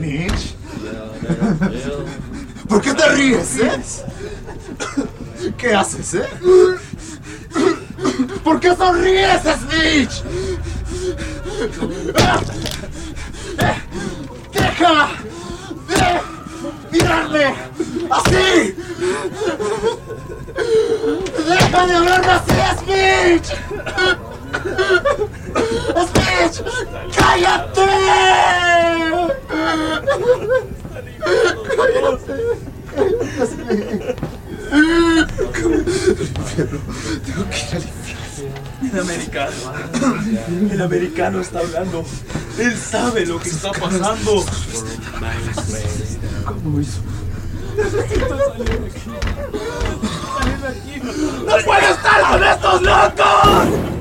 Mitch. 0.00 0.56
¿Por 2.66 2.80
qué 2.80 2.94
te 2.94 3.08
ríes, 3.10 3.58
eh? 3.58 3.82
¿Qué 5.58 5.74
haces, 5.74 6.14
eh? 6.14 6.28
¿Por 8.42 8.60
qué 8.60 8.74
sonríes, 8.74 9.42
Snitch? 9.42 10.24
¡Deja 14.52 15.08
de 15.88 16.20
mirarme 16.90 17.44
así! 18.10 18.74
¡Deja 21.48 21.86
de 21.86 21.94
hablarme 21.94 22.32
así, 22.32 22.54
Snitch! 22.78 23.48
¡Snitch! 26.08 26.56
¡Cállate! 27.16 27.86
Tengo 37.24 37.44
que 37.50 37.58
ir. 37.76 38.23
El 38.82 39.00
americano. 39.00 39.52
El 40.70 40.82
americano 40.82 41.40
está 41.40 41.60
hablando. 41.60 42.04
Él 42.58 42.76
sabe 42.76 43.26
lo 43.26 43.40
que 43.40 43.48
está 43.48 43.72
pasando. 43.72 44.44
¿Cómo 46.44 46.80
hizo? 46.80 47.00
¡No 51.44 51.56
puedo 51.64 51.88
estar 51.94 52.22
con 52.30 52.44
estos 52.44 52.82
locos! 52.82 53.94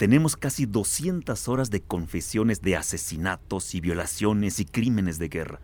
Tenemos 0.00 0.34
casi 0.34 0.64
200 0.64 1.46
horas 1.48 1.70
de 1.70 1.82
confesiones 1.82 2.62
de 2.62 2.74
asesinatos 2.74 3.74
y 3.74 3.82
violaciones 3.82 4.58
y 4.58 4.64
crímenes 4.64 5.18
de 5.18 5.28
guerra. 5.28 5.60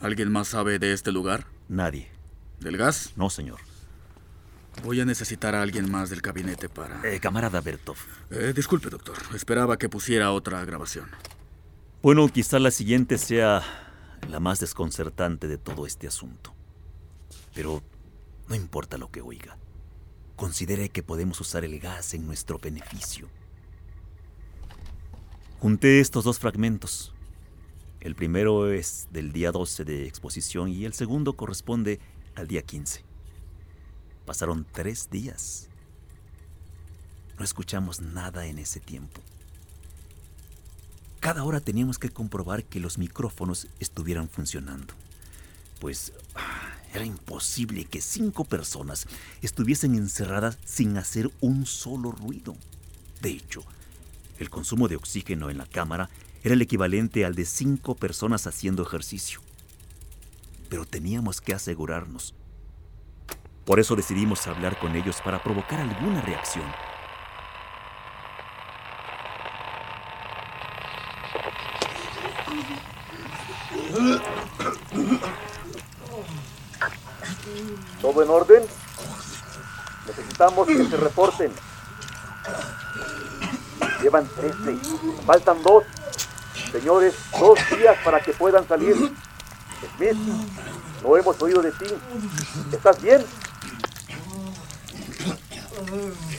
¿Alguien 0.00 0.32
más 0.32 0.48
sabe 0.48 0.78
de 0.78 0.94
este 0.94 1.12
lugar? 1.12 1.46
Nadie. 1.68 2.08
¿Del 2.58 2.78
gas? 2.78 3.12
No, 3.16 3.28
señor. 3.28 3.58
Voy 4.82 4.98
a 5.02 5.04
necesitar 5.04 5.54
a 5.54 5.60
alguien 5.60 5.90
más 5.90 6.08
del 6.08 6.22
gabinete 6.22 6.70
para... 6.70 7.06
Eh, 7.06 7.20
camarada 7.20 7.60
Bertov. 7.60 7.98
Eh, 8.30 8.54
disculpe, 8.56 8.88
doctor. 8.88 9.18
Esperaba 9.34 9.76
que 9.76 9.90
pusiera 9.90 10.32
otra 10.32 10.64
grabación. 10.64 11.10
Bueno, 12.00 12.26
quizá 12.28 12.58
la 12.58 12.70
siguiente 12.70 13.18
sea 13.18 13.62
la 14.30 14.40
más 14.40 14.58
desconcertante 14.58 15.48
de 15.48 15.58
todo 15.58 15.84
este 15.84 16.06
asunto. 16.06 16.54
Pero 17.54 17.82
no 18.48 18.54
importa 18.54 18.96
lo 18.96 19.10
que 19.10 19.20
oiga. 19.20 19.58
Considere 20.36 20.90
que 20.90 21.02
podemos 21.02 21.40
usar 21.40 21.64
el 21.64 21.80
gas 21.80 22.12
en 22.14 22.26
nuestro 22.26 22.58
beneficio. 22.58 23.28
Junté 25.60 26.00
estos 26.00 26.24
dos 26.24 26.38
fragmentos. 26.38 27.12
El 28.00 28.14
primero 28.14 28.70
es 28.70 29.08
del 29.10 29.32
día 29.32 29.50
12 29.50 29.84
de 29.84 30.06
exposición 30.06 30.68
y 30.68 30.84
el 30.84 30.92
segundo 30.92 31.32
corresponde 31.32 31.98
al 32.34 32.46
día 32.46 32.62
15. 32.62 33.02
Pasaron 34.26 34.66
tres 34.70 35.08
días. 35.10 35.68
No 37.38 37.44
escuchamos 37.44 38.00
nada 38.00 38.46
en 38.46 38.58
ese 38.58 38.78
tiempo. 38.80 39.20
Cada 41.20 41.44
hora 41.44 41.60
teníamos 41.60 41.98
que 41.98 42.10
comprobar 42.10 42.62
que 42.62 42.78
los 42.78 42.98
micrófonos 42.98 43.68
estuvieran 43.80 44.28
funcionando. 44.28 44.94
Pues 45.80 46.12
era 46.96 47.04
imposible 47.04 47.84
que 47.84 48.00
cinco 48.00 48.44
personas 48.44 49.06
estuviesen 49.42 49.94
encerradas 49.94 50.58
sin 50.64 50.96
hacer 50.96 51.30
un 51.40 51.66
solo 51.66 52.10
ruido. 52.10 52.56
De 53.20 53.30
hecho, 53.30 53.62
el 54.38 54.50
consumo 54.50 54.88
de 54.88 54.96
oxígeno 54.96 55.50
en 55.50 55.58
la 55.58 55.66
cámara 55.66 56.10
era 56.42 56.54
el 56.54 56.62
equivalente 56.62 57.24
al 57.24 57.34
de 57.34 57.44
cinco 57.44 57.94
personas 57.94 58.46
haciendo 58.46 58.82
ejercicio. 58.82 59.40
Pero 60.68 60.84
teníamos 60.84 61.40
que 61.40 61.54
asegurarnos. 61.54 62.34
Por 63.64 63.80
eso 63.80 63.96
decidimos 63.96 64.46
hablar 64.46 64.78
con 64.78 64.94
ellos 64.94 65.20
para 65.24 65.42
provocar 65.42 65.80
alguna 65.80 66.20
reacción. 66.22 66.66
¿Todo 78.16 78.24
en 78.24 78.30
orden? 78.30 78.62
Necesitamos 80.06 80.66
que 80.66 80.88
se 80.88 80.96
reporten. 80.96 81.52
Llevan 84.00 84.26
13. 84.26 84.78
Faltan 85.26 85.62
dos. 85.62 85.84
Señores, 86.72 87.14
dos 87.38 87.58
días 87.76 87.94
para 88.02 88.20
que 88.20 88.32
puedan 88.32 88.66
salir. 88.66 88.96
Smith, 89.96 90.16
no 91.02 91.14
hemos 91.18 91.42
oído 91.42 91.60
de 91.60 91.72
ti. 91.72 91.84
¿Estás 92.72 93.02
bien? 93.02 93.22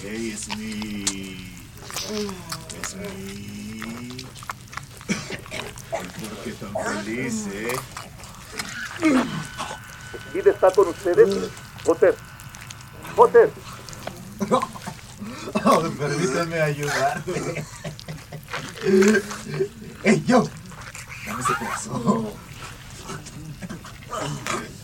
Hey, 0.02 0.36
Smith. 0.36 1.70
Smith. 2.88 4.28
¿Por 5.92 6.38
qué 6.44 6.52
tan 6.54 6.74
feliz, 7.04 7.46
eh? 7.52 7.76
Smith 10.32 10.48
está 10.48 10.72
con 10.72 10.88
ustedes. 10.88 11.52
Potter. 11.88 12.14
Potter. 13.16 13.50
Oh, 15.64 15.82
permítame 15.98 16.60
ayudarte. 16.60 17.66
¡Ey, 20.04 20.22
yo! 20.28 20.50
Dame 21.26 21.42
ese 21.42 21.54
pedazo. 21.54 22.34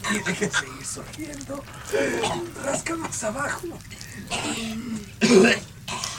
Tiene 0.08 0.24
que 0.24 0.50
seguir 0.50 0.86
sonriendo. 0.86 1.64
Rasca 2.64 2.96
más 2.96 3.24
abajo. 3.26 3.68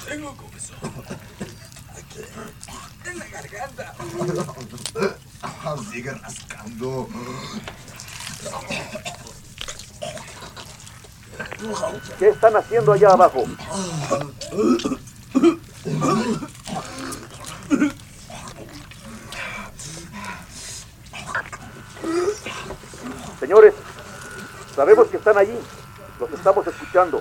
Tengo 0.07 0.37
comezón. 0.37 0.77
Aquí. 1.97 2.21
En 3.07 3.19
la 3.19 3.27
garganta. 3.29 3.95
Sigue 5.91 6.11
rascando. 6.11 7.09
¿Qué 12.19 12.29
están 12.29 12.57
haciendo 12.57 12.93
allá 12.93 13.11
abajo? 13.11 13.45
Señores, 23.41 23.75
sabemos 24.75 25.09
que 25.09 25.17
están 25.17 25.39
allí. 25.39 25.59
Los 26.21 26.31
estamos 26.33 26.67
escuchando. 26.67 27.21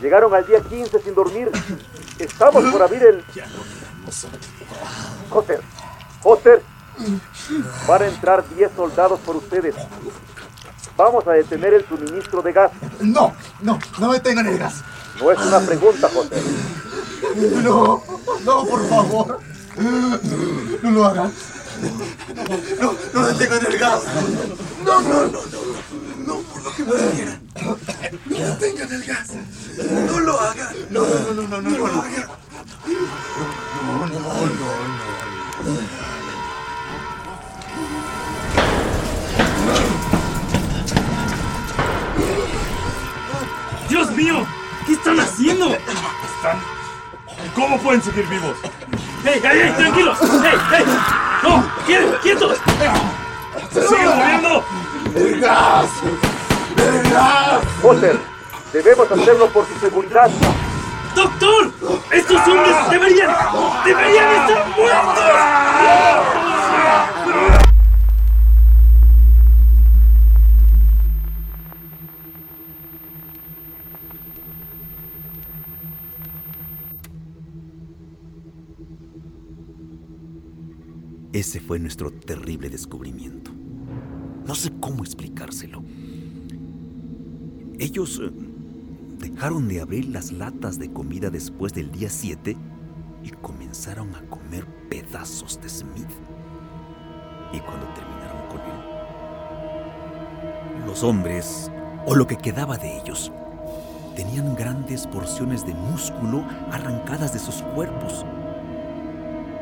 Llegaron 0.00 0.34
al 0.34 0.46
día 0.46 0.60
15 0.60 1.00
sin 1.00 1.14
dormir. 1.14 1.50
Estamos 2.18 2.64
por 2.72 2.82
abrir 2.82 3.02
el... 3.02 3.24
Jotter, 5.30 5.60
Jotter, 6.22 6.62
van 7.86 8.02
a 8.02 8.06
entrar 8.06 8.48
10 8.48 8.72
soldados 8.74 9.20
por 9.20 9.36
ustedes. 9.36 9.74
Vamos 11.00 11.26
a 11.26 11.32
detener 11.32 11.72
el 11.72 11.88
suministro 11.88 12.42
de 12.42 12.52
gas. 12.52 12.70
No, 13.00 13.34
no, 13.62 13.78
no 13.98 14.08
me 14.10 14.20
tengan 14.20 14.46
el 14.46 14.58
gas. 14.58 14.82
No 15.18 15.32
es 15.32 15.38
una 15.38 15.58
pregunta, 15.60 16.10
Jotter. 16.12 16.42
No, 17.64 18.04
no, 18.44 18.66
por 18.66 18.86
favor. 18.86 19.40
No 20.82 20.90
lo 20.90 21.06
hagan. 21.06 21.32
No, 22.78 22.94
no 23.14 23.26
detengan 23.28 23.64
el 23.64 23.78
gas. 23.78 24.02
No, 24.84 25.00
no, 25.00 25.08
no, 25.08 25.28
no. 25.28 25.40
No, 26.26 26.42
por 26.42 26.64
lo 26.64 26.74
que 26.74 26.84
más 26.84 26.96
quieran. 27.14 27.40
No 28.26 28.36
detengan 28.36 28.92
el 28.92 29.04
gas. 29.04 29.28
No 30.06 30.20
lo 30.20 30.38
hagan. 30.38 30.76
No, 30.90 31.00
no, 31.00 31.32
no, 31.32 31.48
no, 31.48 31.62
no, 31.62 31.70
no 31.70 31.78
lo 31.78 31.86
hagan. 31.86 32.28
No, 33.86 34.06
no, 34.06 34.06
no, 34.06 34.46
no. 35.64 36.09
¡Dios 43.90 44.10
mío! 44.12 44.46
¿Qué 44.86 44.92
están 44.92 45.18
haciendo? 45.18 45.74
¿Están? 45.74 46.60
¿Cómo 47.56 47.76
pueden 47.80 48.00
seguir 48.00 48.24
vivos? 48.28 48.56
¡Ey, 49.24 49.42
ey, 49.42 49.60
ey! 49.62 49.72
¡Tranquilos! 49.72 50.16
¡Ey, 50.22 50.78
ey! 50.78 50.84
¡No! 51.42 51.64
¡Qui- 51.88 52.20
¡Quietos! 52.22 52.56
¡Se 53.72 53.88
siguen 53.88 54.16
moviendo! 54.16 54.64
¡El 55.16 55.40
gas! 55.40 55.90
¡El 56.76 57.10
gas! 57.10 57.64
Potter, 57.82 58.16
debemos 58.72 59.10
hacerlo 59.10 59.48
por 59.48 59.66
su 59.66 59.76
seguridad. 59.80 60.30
¡Doctor! 61.16 61.72
¡Estos 62.12 62.46
hombres 62.46 62.76
deberían... 62.90 63.36
¡Deberían 63.84 64.30
estar 64.36 64.68
muertos! 64.78 65.24
Ese 81.32 81.60
fue 81.60 81.78
nuestro 81.78 82.10
terrible 82.10 82.68
descubrimiento. 82.68 83.52
No 84.46 84.56
sé 84.56 84.72
cómo 84.80 85.04
explicárselo. 85.04 85.84
Ellos 87.78 88.20
eh, 88.20 88.32
dejaron 89.18 89.68
de 89.68 89.80
abrir 89.80 90.08
las 90.08 90.32
latas 90.32 90.80
de 90.80 90.92
comida 90.92 91.30
después 91.30 91.72
del 91.72 91.92
día 91.92 92.10
7 92.10 92.56
y 93.22 93.30
comenzaron 93.30 94.12
a 94.16 94.22
comer 94.22 94.66
pedazos 94.88 95.60
de 95.62 95.68
Smith. 95.68 96.10
Y 97.52 97.60
cuando 97.60 97.86
terminaron 97.94 98.48
con 98.48 98.60
él, 98.60 98.80
los 100.86 101.04
hombres, 101.04 101.70
o 102.06 102.16
lo 102.16 102.26
que 102.26 102.38
quedaba 102.38 102.76
de 102.76 102.98
ellos, 102.98 103.30
tenían 104.16 104.56
grandes 104.56 105.06
porciones 105.06 105.64
de 105.64 105.74
músculo 105.74 106.44
arrancadas 106.72 107.32
de 107.32 107.38
sus 107.38 107.62
cuerpos. 107.74 108.24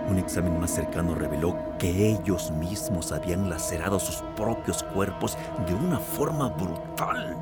Un 0.09 0.19
examen 0.19 0.59
más 0.59 0.71
cercano 0.71 1.15
reveló 1.15 1.55
que 1.79 2.13
ellos 2.13 2.51
mismos 2.51 3.13
habían 3.13 3.51
lacerado 3.51 3.99
sus 3.99 4.23
propios 4.37 4.83
cuerpos 4.83 5.37
de 5.67 5.75
una 5.75 5.99
forma 5.99 6.49
brutal. 6.49 7.37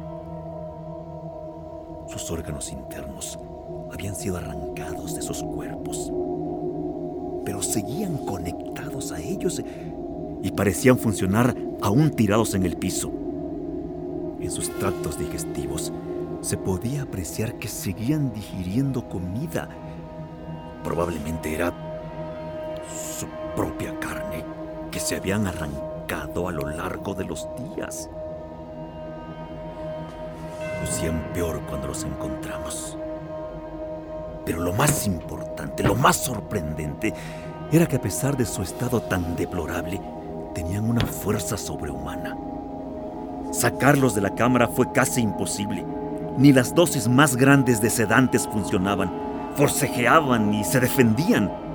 Sus 2.09 2.29
órganos 2.31 2.72
internos 2.72 3.38
habían 3.92 4.16
sido 4.16 4.37
arrancados 4.37 5.14
de 5.14 5.22
sus 5.22 5.44
cuerpos, 5.44 6.12
pero 7.44 7.62
seguían 7.62 8.16
conectados 8.18 9.12
a 9.12 9.20
ellos 9.20 9.62
y 10.42 10.50
parecían 10.50 10.98
funcionar 10.98 11.57
aún 11.81 12.11
tirados 12.11 12.55
en 12.55 12.64
el 12.64 12.76
piso. 12.76 13.12
En 14.40 14.50
sus 14.50 14.70
tractos 14.79 15.18
digestivos 15.18 15.92
se 16.40 16.57
podía 16.57 17.02
apreciar 17.02 17.59
que 17.59 17.68
seguían 17.68 18.33
digiriendo 18.33 19.09
comida. 19.09 19.68
Probablemente 20.83 21.55
era 21.55 21.86
propia 23.56 23.98
carne 23.98 24.44
que 24.90 25.00
se 25.00 25.16
habían 25.16 25.46
arrancado 25.46 26.48
a 26.48 26.52
lo 26.52 26.68
largo 26.68 27.14
de 27.14 27.24
los 27.24 27.48
días. 27.74 28.08
Lucían 30.82 31.30
peor 31.34 31.60
cuando 31.68 31.88
los 31.88 32.04
encontramos. 32.04 32.96
Pero 34.44 34.60
lo 34.60 34.72
más 34.72 35.06
importante, 35.06 35.82
lo 35.82 35.96
más 35.96 36.16
sorprendente, 36.16 37.12
era 37.72 37.86
que 37.86 37.96
a 37.96 38.00
pesar 38.00 38.36
de 38.36 38.44
su 38.44 38.62
estado 38.62 39.00
tan 39.00 39.34
deplorable, 39.34 40.00
tenían 40.54 40.88
una 40.88 41.04
fuerza 41.04 41.56
sobrehumana. 41.56 42.36
Sacarlos 43.50 44.14
de 44.14 44.20
la 44.20 44.34
cámara 44.34 44.68
fue 44.68 44.92
casi 44.92 45.22
imposible. 45.22 45.84
Ni 46.36 46.52
las 46.52 46.74
dosis 46.74 47.08
más 47.08 47.36
grandes 47.36 47.80
de 47.80 47.90
sedantes 47.90 48.46
funcionaban. 48.46 49.10
Forcejeaban 49.56 50.54
y 50.54 50.62
se 50.62 50.78
defendían. 50.78 51.65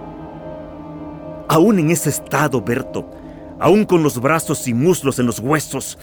Aún 1.52 1.80
en 1.80 1.92
ese 1.92 2.10
estado, 2.10 2.62
Berto, 2.62 3.12
aún 3.60 3.84
con 3.84 4.04
los 4.04 4.22
brazos 4.22 4.70
y 4.70 4.74
muslos 4.74 5.20
en 5.20 5.26
los 5.26 5.40
huesos, 5.40 6.00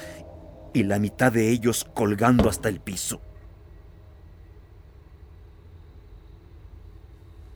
y 0.74 0.82
la 0.82 0.98
mitad 0.98 1.32
de 1.32 1.48
ellos 1.48 1.86
colgando 1.94 2.50
hasta 2.50 2.68
el 2.68 2.80
piso. 2.80 3.22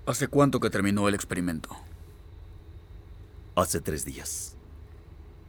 ¿Hace 0.06 0.26
cuánto 0.26 0.58
que 0.58 0.70
terminó 0.70 1.06
el 1.06 1.14
experimento? 1.14 1.68
Hace 3.56 3.82
tres 3.82 4.06
días. 4.06 4.56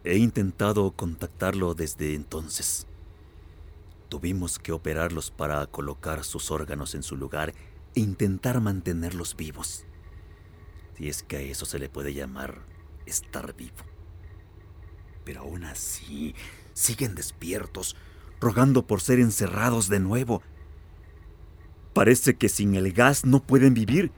He 0.04 0.18
intentado 0.18 0.92
contactarlo 0.92 1.74
desde 1.76 2.14
entonces. 2.14 2.88
Tuvimos 4.10 4.60
que 4.60 4.74
operarlos 4.74 5.32
para 5.32 5.66
colocar 5.68 6.26
sus 6.26 6.52
órganos 6.52 6.94
en 6.94 7.04
su 7.04 7.16
lugar 7.16 7.54
e 7.96 8.02
intentar 8.02 8.60
mantenerlos 8.60 9.34
vivos. 9.38 9.86
Si 10.98 11.10
es 11.10 11.24
que 11.24 11.38
a 11.38 11.42
eso 11.42 11.66
se 11.66 11.80
le 11.80 11.90
puede 11.90 12.14
llamar 12.14 12.62
estar 13.06 13.56
vivo. 13.56 13.78
Pero 15.26 15.42
aún 15.42 15.64
así, 15.64 16.36
siguen 16.74 17.16
despiertos, 17.16 17.96
rogando 18.40 18.86
por 18.86 19.02
ser 19.02 19.20
encerrados 19.20 19.88
de 19.90 20.00
nuevo. 20.00 20.42
Parece 21.94 22.36
que 22.36 22.50
sin 22.50 22.76
el 22.76 22.92
gas 22.92 23.26
no 23.26 23.42
pueden 23.42 23.74
vivir. 23.74 24.12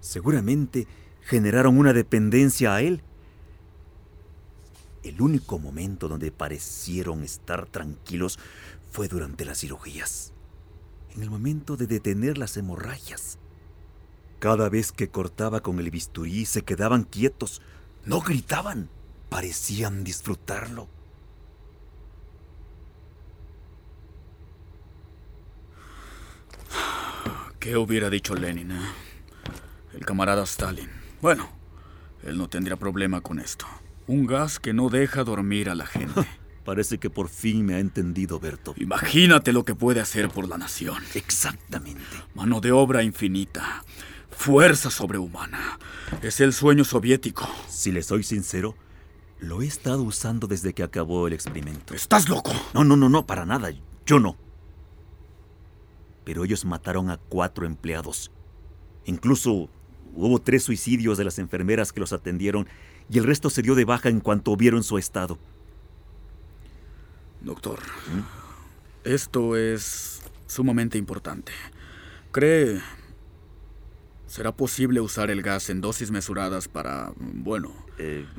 Seguramente 0.00 0.86
generaron 1.22 1.78
una 1.78 1.92
dependencia 1.92 2.74
a 2.74 2.80
él. 2.82 3.02
El 5.02 5.20
único 5.20 5.58
momento 5.58 6.08
donde 6.08 6.32
parecieron 6.32 7.22
estar 7.22 7.66
tranquilos 7.66 8.38
fue 8.90 9.08
durante 9.08 9.44
las 9.44 9.58
cirugías, 9.58 10.32
en 11.14 11.22
el 11.22 11.30
momento 11.30 11.76
de 11.76 11.86
detener 11.86 12.38
las 12.38 12.56
hemorragias. 12.56 13.37
Cada 14.38 14.68
vez 14.68 14.92
que 14.92 15.08
cortaba 15.08 15.60
con 15.60 15.78
el 15.80 15.90
bisturí 15.90 16.44
se 16.46 16.62
quedaban 16.62 17.02
quietos, 17.04 17.60
no 18.04 18.20
gritaban, 18.20 18.88
parecían 19.28 20.04
disfrutarlo. 20.04 20.88
¿Qué 27.58 27.76
hubiera 27.76 28.08
dicho 28.10 28.34
Lenin? 28.34 28.70
eh? 28.70 28.80
El 29.94 30.04
camarada 30.04 30.44
Stalin. 30.44 30.88
Bueno, 31.20 31.48
él 32.22 32.38
no 32.38 32.48
tendría 32.48 32.76
problema 32.76 33.20
con 33.20 33.40
esto. 33.40 33.66
Un 34.06 34.26
gas 34.26 34.58
que 34.58 34.72
no 34.72 34.88
deja 34.88 35.24
dormir 35.24 35.68
a 35.68 35.74
la 35.74 35.86
gente. 35.86 36.24
Parece 36.64 36.98
que 36.98 37.10
por 37.10 37.28
fin 37.28 37.64
me 37.64 37.74
ha 37.74 37.78
entendido, 37.78 38.38
Berto. 38.38 38.74
Imagínate 38.76 39.52
lo 39.52 39.64
que 39.64 39.74
puede 39.74 40.00
hacer 40.00 40.28
por 40.28 40.46
la 40.48 40.58
nación. 40.58 41.02
Exactamente. 41.14 42.02
Mano 42.34 42.60
de 42.60 42.72
obra 42.72 43.02
infinita. 43.02 43.82
Fuerza 44.38 44.88
sobrehumana. 44.88 45.80
Es 46.22 46.40
el 46.40 46.52
sueño 46.52 46.84
soviético. 46.84 47.48
Si 47.68 47.90
le 47.90 48.04
soy 48.04 48.22
sincero, 48.22 48.76
lo 49.40 49.62
he 49.62 49.66
estado 49.66 50.04
usando 50.04 50.46
desde 50.46 50.72
que 50.72 50.84
acabó 50.84 51.26
el 51.26 51.32
experimento. 51.32 51.92
¿Estás 51.92 52.28
loco? 52.28 52.52
No, 52.72 52.84
no, 52.84 52.94
no, 52.96 53.08
no, 53.08 53.26
para 53.26 53.44
nada. 53.44 53.72
Yo 54.06 54.20
no. 54.20 54.36
Pero 56.24 56.44
ellos 56.44 56.64
mataron 56.64 57.10
a 57.10 57.16
cuatro 57.16 57.66
empleados. 57.66 58.30
Incluso 59.06 59.68
hubo 60.14 60.40
tres 60.40 60.62
suicidios 60.62 61.18
de 61.18 61.24
las 61.24 61.40
enfermeras 61.40 61.92
que 61.92 61.98
los 61.98 62.12
atendieron 62.12 62.68
y 63.10 63.18
el 63.18 63.24
resto 63.24 63.50
se 63.50 63.62
dio 63.62 63.74
de 63.74 63.86
baja 63.86 64.08
en 64.08 64.20
cuanto 64.20 64.56
vieron 64.56 64.84
su 64.84 64.98
estado. 64.98 65.36
Doctor, 67.40 67.80
esto 69.02 69.56
es 69.56 70.22
sumamente 70.46 70.96
importante. 70.96 71.50
¿Cree... 72.30 72.80
¿Será 74.28 74.52
posible 74.52 75.00
usar 75.00 75.30
el 75.30 75.40
gas 75.40 75.70
en 75.70 75.80
dosis 75.80 76.10
mesuradas 76.10 76.68
para... 76.68 77.14
Bueno, 77.16 77.74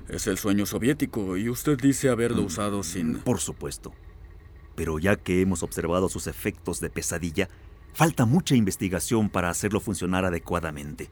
es 0.08 0.28
el 0.28 0.38
sueño 0.38 0.68
soviético 0.68 1.36
y 1.36 1.50
usted 1.50 1.80
dice 1.80 2.10
haberlo 2.10 2.44
usado 2.44 2.84
sin... 2.84 3.18
Por 3.22 3.40
supuesto. 3.40 3.92
Pero 4.76 5.00
ya 5.00 5.16
que 5.16 5.42
hemos 5.42 5.64
observado 5.64 6.08
sus 6.08 6.28
efectos 6.28 6.80
de 6.80 6.92
pesadilla, 6.92 7.50
falta 7.92 8.26
mucha 8.26 8.56
investigación 8.56 9.32
para 9.32 9.50
hacerlo 9.50 9.80
funcionar 9.80 10.26
adecuadamente. 10.26 11.10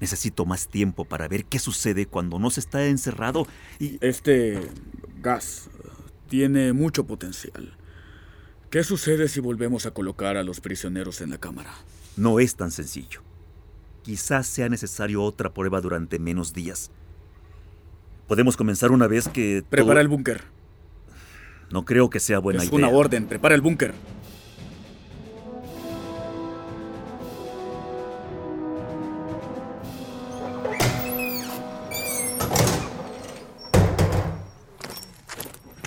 Necesito 0.00 0.44
más 0.44 0.68
tiempo 0.68 1.06
para 1.06 1.26
ver 1.26 1.46
qué 1.46 1.58
sucede 1.58 2.04
cuando 2.04 2.38
no 2.38 2.50
se 2.50 2.60
está 2.60 2.84
encerrado 2.86 3.46
y... 3.80 3.96
Este 4.06 4.60
gas 5.22 5.70
tiene 6.28 6.74
mucho 6.74 7.06
potencial. 7.06 7.74
¿Qué 8.68 8.84
sucede 8.84 9.28
si 9.28 9.40
volvemos 9.40 9.86
a 9.86 9.92
colocar 9.92 10.36
a 10.36 10.44
los 10.44 10.60
prisioneros 10.60 11.22
en 11.22 11.30
la 11.30 11.38
cámara? 11.38 11.72
No 12.18 12.38
es 12.38 12.54
tan 12.54 12.70
sencillo. 12.70 13.22
Quizás 14.04 14.46
sea 14.46 14.68
necesario 14.68 15.22
otra 15.22 15.54
prueba 15.54 15.80
durante 15.80 16.18
menos 16.18 16.52
días. 16.52 16.90
Podemos 18.28 18.54
comenzar 18.54 18.92
una 18.92 19.06
vez 19.06 19.28
que... 19.28 19.64
Prepara 19.70 20.02
el 20.02 20.08
búnker. 20.08 20.44
No 21.70 21.86
creo 21.86 22.10
que 22.10 22.20
sea 22.20 22.38
buena 22.38 22.62
es 22.62 22.68
idea. 22.68 22.76
una 22.76 22.88
orden. 22.90 23.26
Prepara 23.26 23.54
el 23.54 23.62
búnker. 23.62 23.94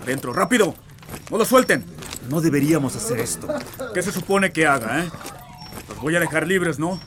Dentro, 0.08 0.34
rápido. 0.34 0.74
No 1.30 1.38
lo 1.38 1.46
suelten. 1.46 1.86
No 2.32 2.42
deberíamos 2.42 2.96
hacer 2.96 3.20
esto. 3.20 3.48
¿Qué 3.94 4.02
se 4.02 4.12
supone 4.12 4.52
que 4.52 4.66
haga, 4.66 5.04
eh? 5.04 5.10
Los 5.88 6.02
voy 6.02 6.16
a 6.16 6.20
dejar 6.20 6.48
libres, 6.48 6.80
¿no? 6.80 7.00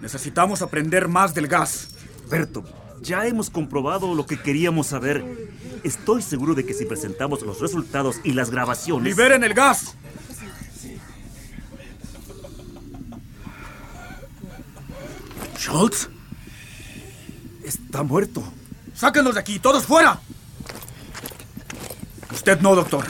Necesitamos 0.00 0.62
aprender 0.62 1.08
más 1.08 1.34
del 1.34 1.48
gas. 1.48 1.88
Berto, 2.30 2.64
ya 3.00 3.26
hemos 3.26 3.50
comprobado 3.50 4.14
lo 4.14 4.26
que 4.26 4.40
queríamos 4.40 4.88
saber. 4.88 5.24
Estoy 5.82 6.22
seguro 6.22 6.54
de 6.54 6.64
que 6.64 6.74
si 6.74 6.84
presentamos 6.84 7.42
los 7.42 7.60
resultados 7.60 8.20
y 8.24 8.32
las 8.32 8.50
grabaciones... 8.50 9.04
¡Liberen 9.04 9.44
el 9.44 9.54
gas! 9.54 9.94
¿Schultz? 15.58 16.08
Está 17.62 18.02
muerto. 18.02 18.42
¡Sáquenlos 18.94 19.34
de 19.34 19.40
aquí! 19.40 19.58
¡Todos 19.58 19.84
fuera! 19.84 20.20
Usted 22.32 22.60
no, 22.60 22.74
doctor. 22.74 23.04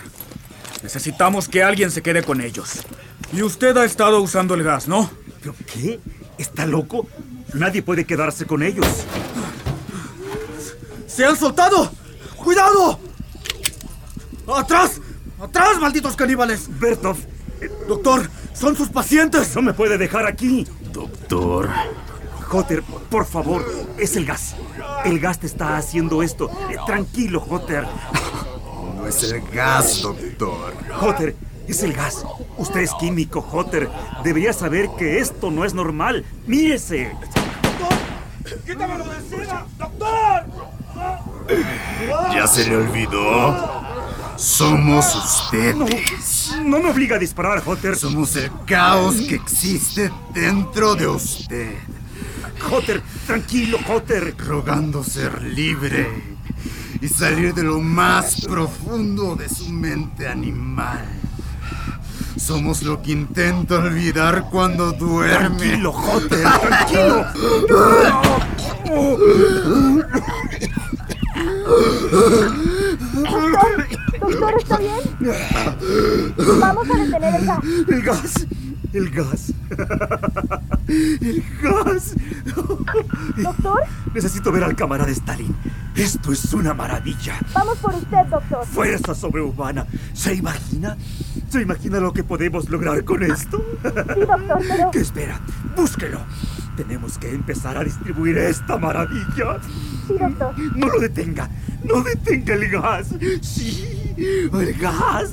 Necesitamos 0.83 1.49
que 1.49 1.63
alguien 1.63 1.91
se 1.91 2.03
quede 2.03 2.23
con 2.23 2.41
ellos. 2.41 2.85
Y 3.33 3.43
usted 3.43 3.77
ha 3.77 3.85
estado 3.85 4.21
usando 4.21 4.55
el 4.55 4.63
gas, 4.63 4.87
¿no? 4.87 5.11
¿Pero 5.41 5.55
qué? 5.73 5.99
¿Está 6.39 6.67
loco? 6.67 7.07
Nadie 7.53 7.83
puede 7.83 8.05
quedarse 8.05 8.47
con 8.47 8.63
ellos. 8.63 8.87
¡Se 11.07 11.25
han 11.25 11.37
soltado! 11.37 11.91
¡Cuidado! 12.37 12.99
¡Atrás! 14.55 15.01
¡Atrás, 15.41 15.79
malditos 15.81 16.17
caníbales! 16.17 16.69
Bertov. 16.79 17.17
Doctor, 17.89 18.29
son 18.53 18.77
sus 18.77 18.89
pacientes. 18.89 19.55
No 19.55 19.63
me 19.63 19.73
puede 19.75 19.97
dejar 19.97 20.27
aquí. 20.27 20.67
Doctor. 20.93 21.71
Jotter, 22.49 22.83
por 22.83 23.27
favor, 23.27 23.65
es 23.99 24.17
el 24.17 24.27
gas. 24.27 24.55
El 25.05 25.19
gas 25.19 25.41
te 25.41 25.47
está 25.47 25.77
haciendo 25.77 26.23
esto. 26.23 26.51
Eh, 26.71 26.77
Tranquilo, 26.87 27.41
Jotter. 27.41 27.87
No 28.97 29.07
es 29.07 29.23
el 29.25 29.41
gas, 29.49 30.03
doctor. 30.03 30.73
Jotter, 30.93 31.37
es 31.69 31.83
el 31.83 31.93
gas. 31.93 32.25
Usted 32.59 32.81
es 32.81 32.93
químico, 32.95 33.41
Jotter. 33.41 33.89
Debería 34.23 34.53
saber 34.53 34.89
que 34.99 35.19
esto 35.19 35.51
no 35.51 35.65
es 35.65 35.75
normal. 35.75 36.25
¡Mírese! 36.47 37.13
¡Quítamelo 38.67 39.05
de 39.05 39.17
encima! 39.17 39.67
¡Doctor! 39.79 40.45
¿Ya 42.35 42.47
se 42.47 42.69
le 42.69 42.77
olvidó? 42.77 43.83
Somos 44.37 45.15
ustedes. 45.15 46.55
No 46.65 46.81
me 46.81 46.91
obliga 46.91 47.17
a 47.17 47.19
disparar, 47.19 47.63
Jotter. 47.65 47.97
Somos 47.97 48.35
el 48.37 48.51
caos 48.67 49.17
que 49.17 49.37
existe 49.37 50.11
dentro 50.33 50.95
de 50.95 51.07
usted. 51.07 51.75
Jotter, 52.61 53.03
tranquilo, 53.27 53.79
Jotter. 53.87 54.37
Rogando 54.39 55.05
ser 55.05 55.43
libre 55.43 56.35
y 57.01 57.09
salir 57.09 57.55
de 57.55 57.63
lo 57.63 57.81
más 57.81 58.41
profundo 58.41 59.37
de 59.37 59.49
su 59.49 59.69
mente 59.69 60.27
animal. 60.27 61.24
Somos 62.37 62.83
lo 62.83 63.01
que 63.01 63.13
intenta 63.13 63.77
olvidar 63.77 64.49
cuando 64.51 64.93
duerme. 64.93 65.57
Tranquilo, 65.59 65.93
Joter, 65.93 66.47
tranquilo. 66.61 67.25
Doctor, 73.15 73.87
doctor, 74.21 74.55
¿está 74.59 74.77
bien? 74.79 75.01
Vamos 76.61 76.91
a 76.91 76.99
detener 76.99 77.35
el 77.35 77.47
gas. 77.47 77.65
El 77.89 78.03
gas. 78.03 78.47
El 78.93 79.11
gas. 79.11 79.53
El 80.89 81.45
gas. 81.63 82.15
¿Doctor? 83.37 83.83
Necesito 84.13 84.53
ver 84.53 84.65
al 84.65 84.77
camarada 84.77 85.11
Stalin. 85.11 85.55
Esto 85.97 86.33
es 86.33 86.53
una 86.53 86.75
maravilla. 86.75 87.39
Vamos 87.55 87.79
por 87.79 87.95
usted, 87.95 88.27
doctor. 88.29 88.67
Fuerza 88.67 89.15
sobrehumana. 89.15 89.87
¿Se 90.13 90.35
imagina? 90.35 90.97
¿Se 91.49 91.63
imagina 91.63 92.01
lo 92.01 92.13
que 92.13 92.25
podemos 92.25 92.69
lograr 92.69 93.05
con 93.05 93.23
esto? 93.23 93.65
Sí, 93.83 94.21
doctor, 94.21 94.61
pero... 94.69 94.91
¿Qué 94.91 94.99
espera? 94.99 95.41
Búsquelo. 95.77 96.21
Tenemos 96.77 97.17
que 97.17 97.31
empezar 97.31 97.79
a 97.79 97.85
distribuir 97.85 98.37
esta 98.39 98.77
maravilla. 98.77 99.61
Sí, 100.09 100.15
doctor. 100.19 100.59
No 100.75 100.89
lo 100.89 100.99
detenga. 100.99 101.49
No 101.85 102.03
detenga 102.03 102.55
el 102.55 102.69
gas. 102.71 103.09
Sí, 103.41 104.15
el 104.17 104.75
gas. 104.75 105.31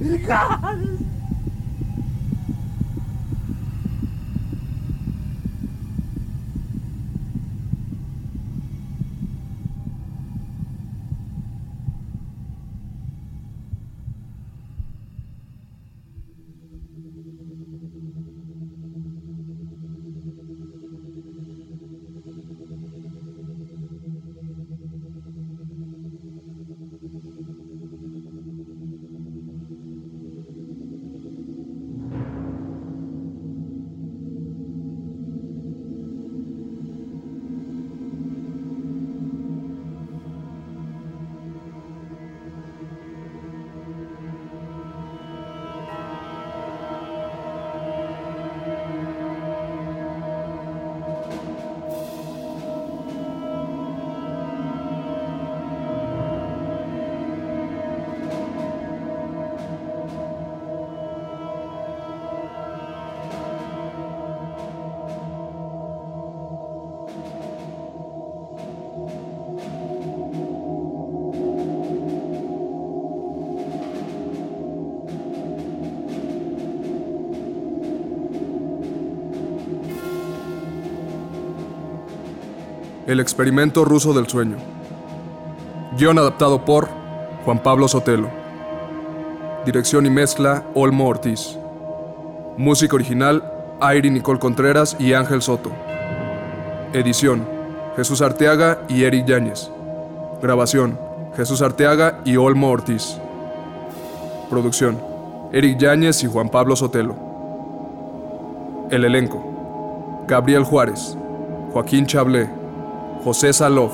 El 0.00 0.26
gas. 0.26 0.78
El 83.06 83.20
experimento 83.20 83.84
ruso 83.84 84.12
del 84.12 84.26
sueño. 84.26 84.56
Guión 85.96 86.18
adaptado 86.18 86.64
por 86.64 86.88
Juan 87.44 87.62
Pablo 87.62 87.86
Sotelo. 87.86 88.28
Dirección 89.64 90.06
y 90.06 90.10
mezcla 90.10 90.64
Olmo 90.74 91.06
Ortiz. 91.06 91.56
Música 92.56 92.96
original 92.96 93.44
Airi 93.80 94.10
Nicole 94.10 94.40
Contreras 94.40 94.96
y 94.98 95.12
Ángel 95.12 95.40
Soto. 95.40 95.70
Edición 96.92 97.46
Jesús 97.94 98.22
Arteaga 98.22 98.82
y 98.88 99.04
Eric 99.04 99.26
Yáñez. 99.26 99.70
Grabación 100.42 100.98
Jesús 101.36 101.62
Arteaga 101.62 102.20
y 102.24 102.36
Olmo 102.36 102.70
Ortiz. 102.70 103.18
Producción 104.50 105.00
Eric 105.52 105.78
Yáñez 105.78 106.24
y 106.24 106.26
Juan 106.26 106.48
Pablo 106.48 106.74
Sotelo. 106.74 107.14
El 108.90 109.04
elenco 109.04 110.24
Gabriel 110.26 110.64
Juárez, 110.64 111.16
Joaquín 111.72 112.04
Chablé, 112.06 112.50
José 113.24 113.52
Salof, 113.52 113.92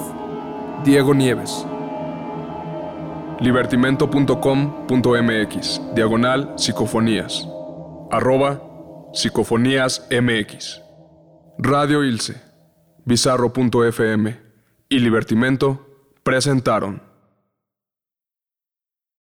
Diego 0.85 1.15
Nieves. 1.15 1.67
Libertimento.com.mx, 3.41 5.81
diagonal 5.95 6.53
psicofonías. 6.57 7.49
Arroba 8.11 8.61
psicofonías 9.13 10.07
mx. 10.11 10.83
Radio 11.59 12.05
Ilse, 12.05 12.41
bizarro.fm 13.05 14.39
y 14.89 14.99
Libertimento 14.99 15.87
presentaron. 16.23 17.12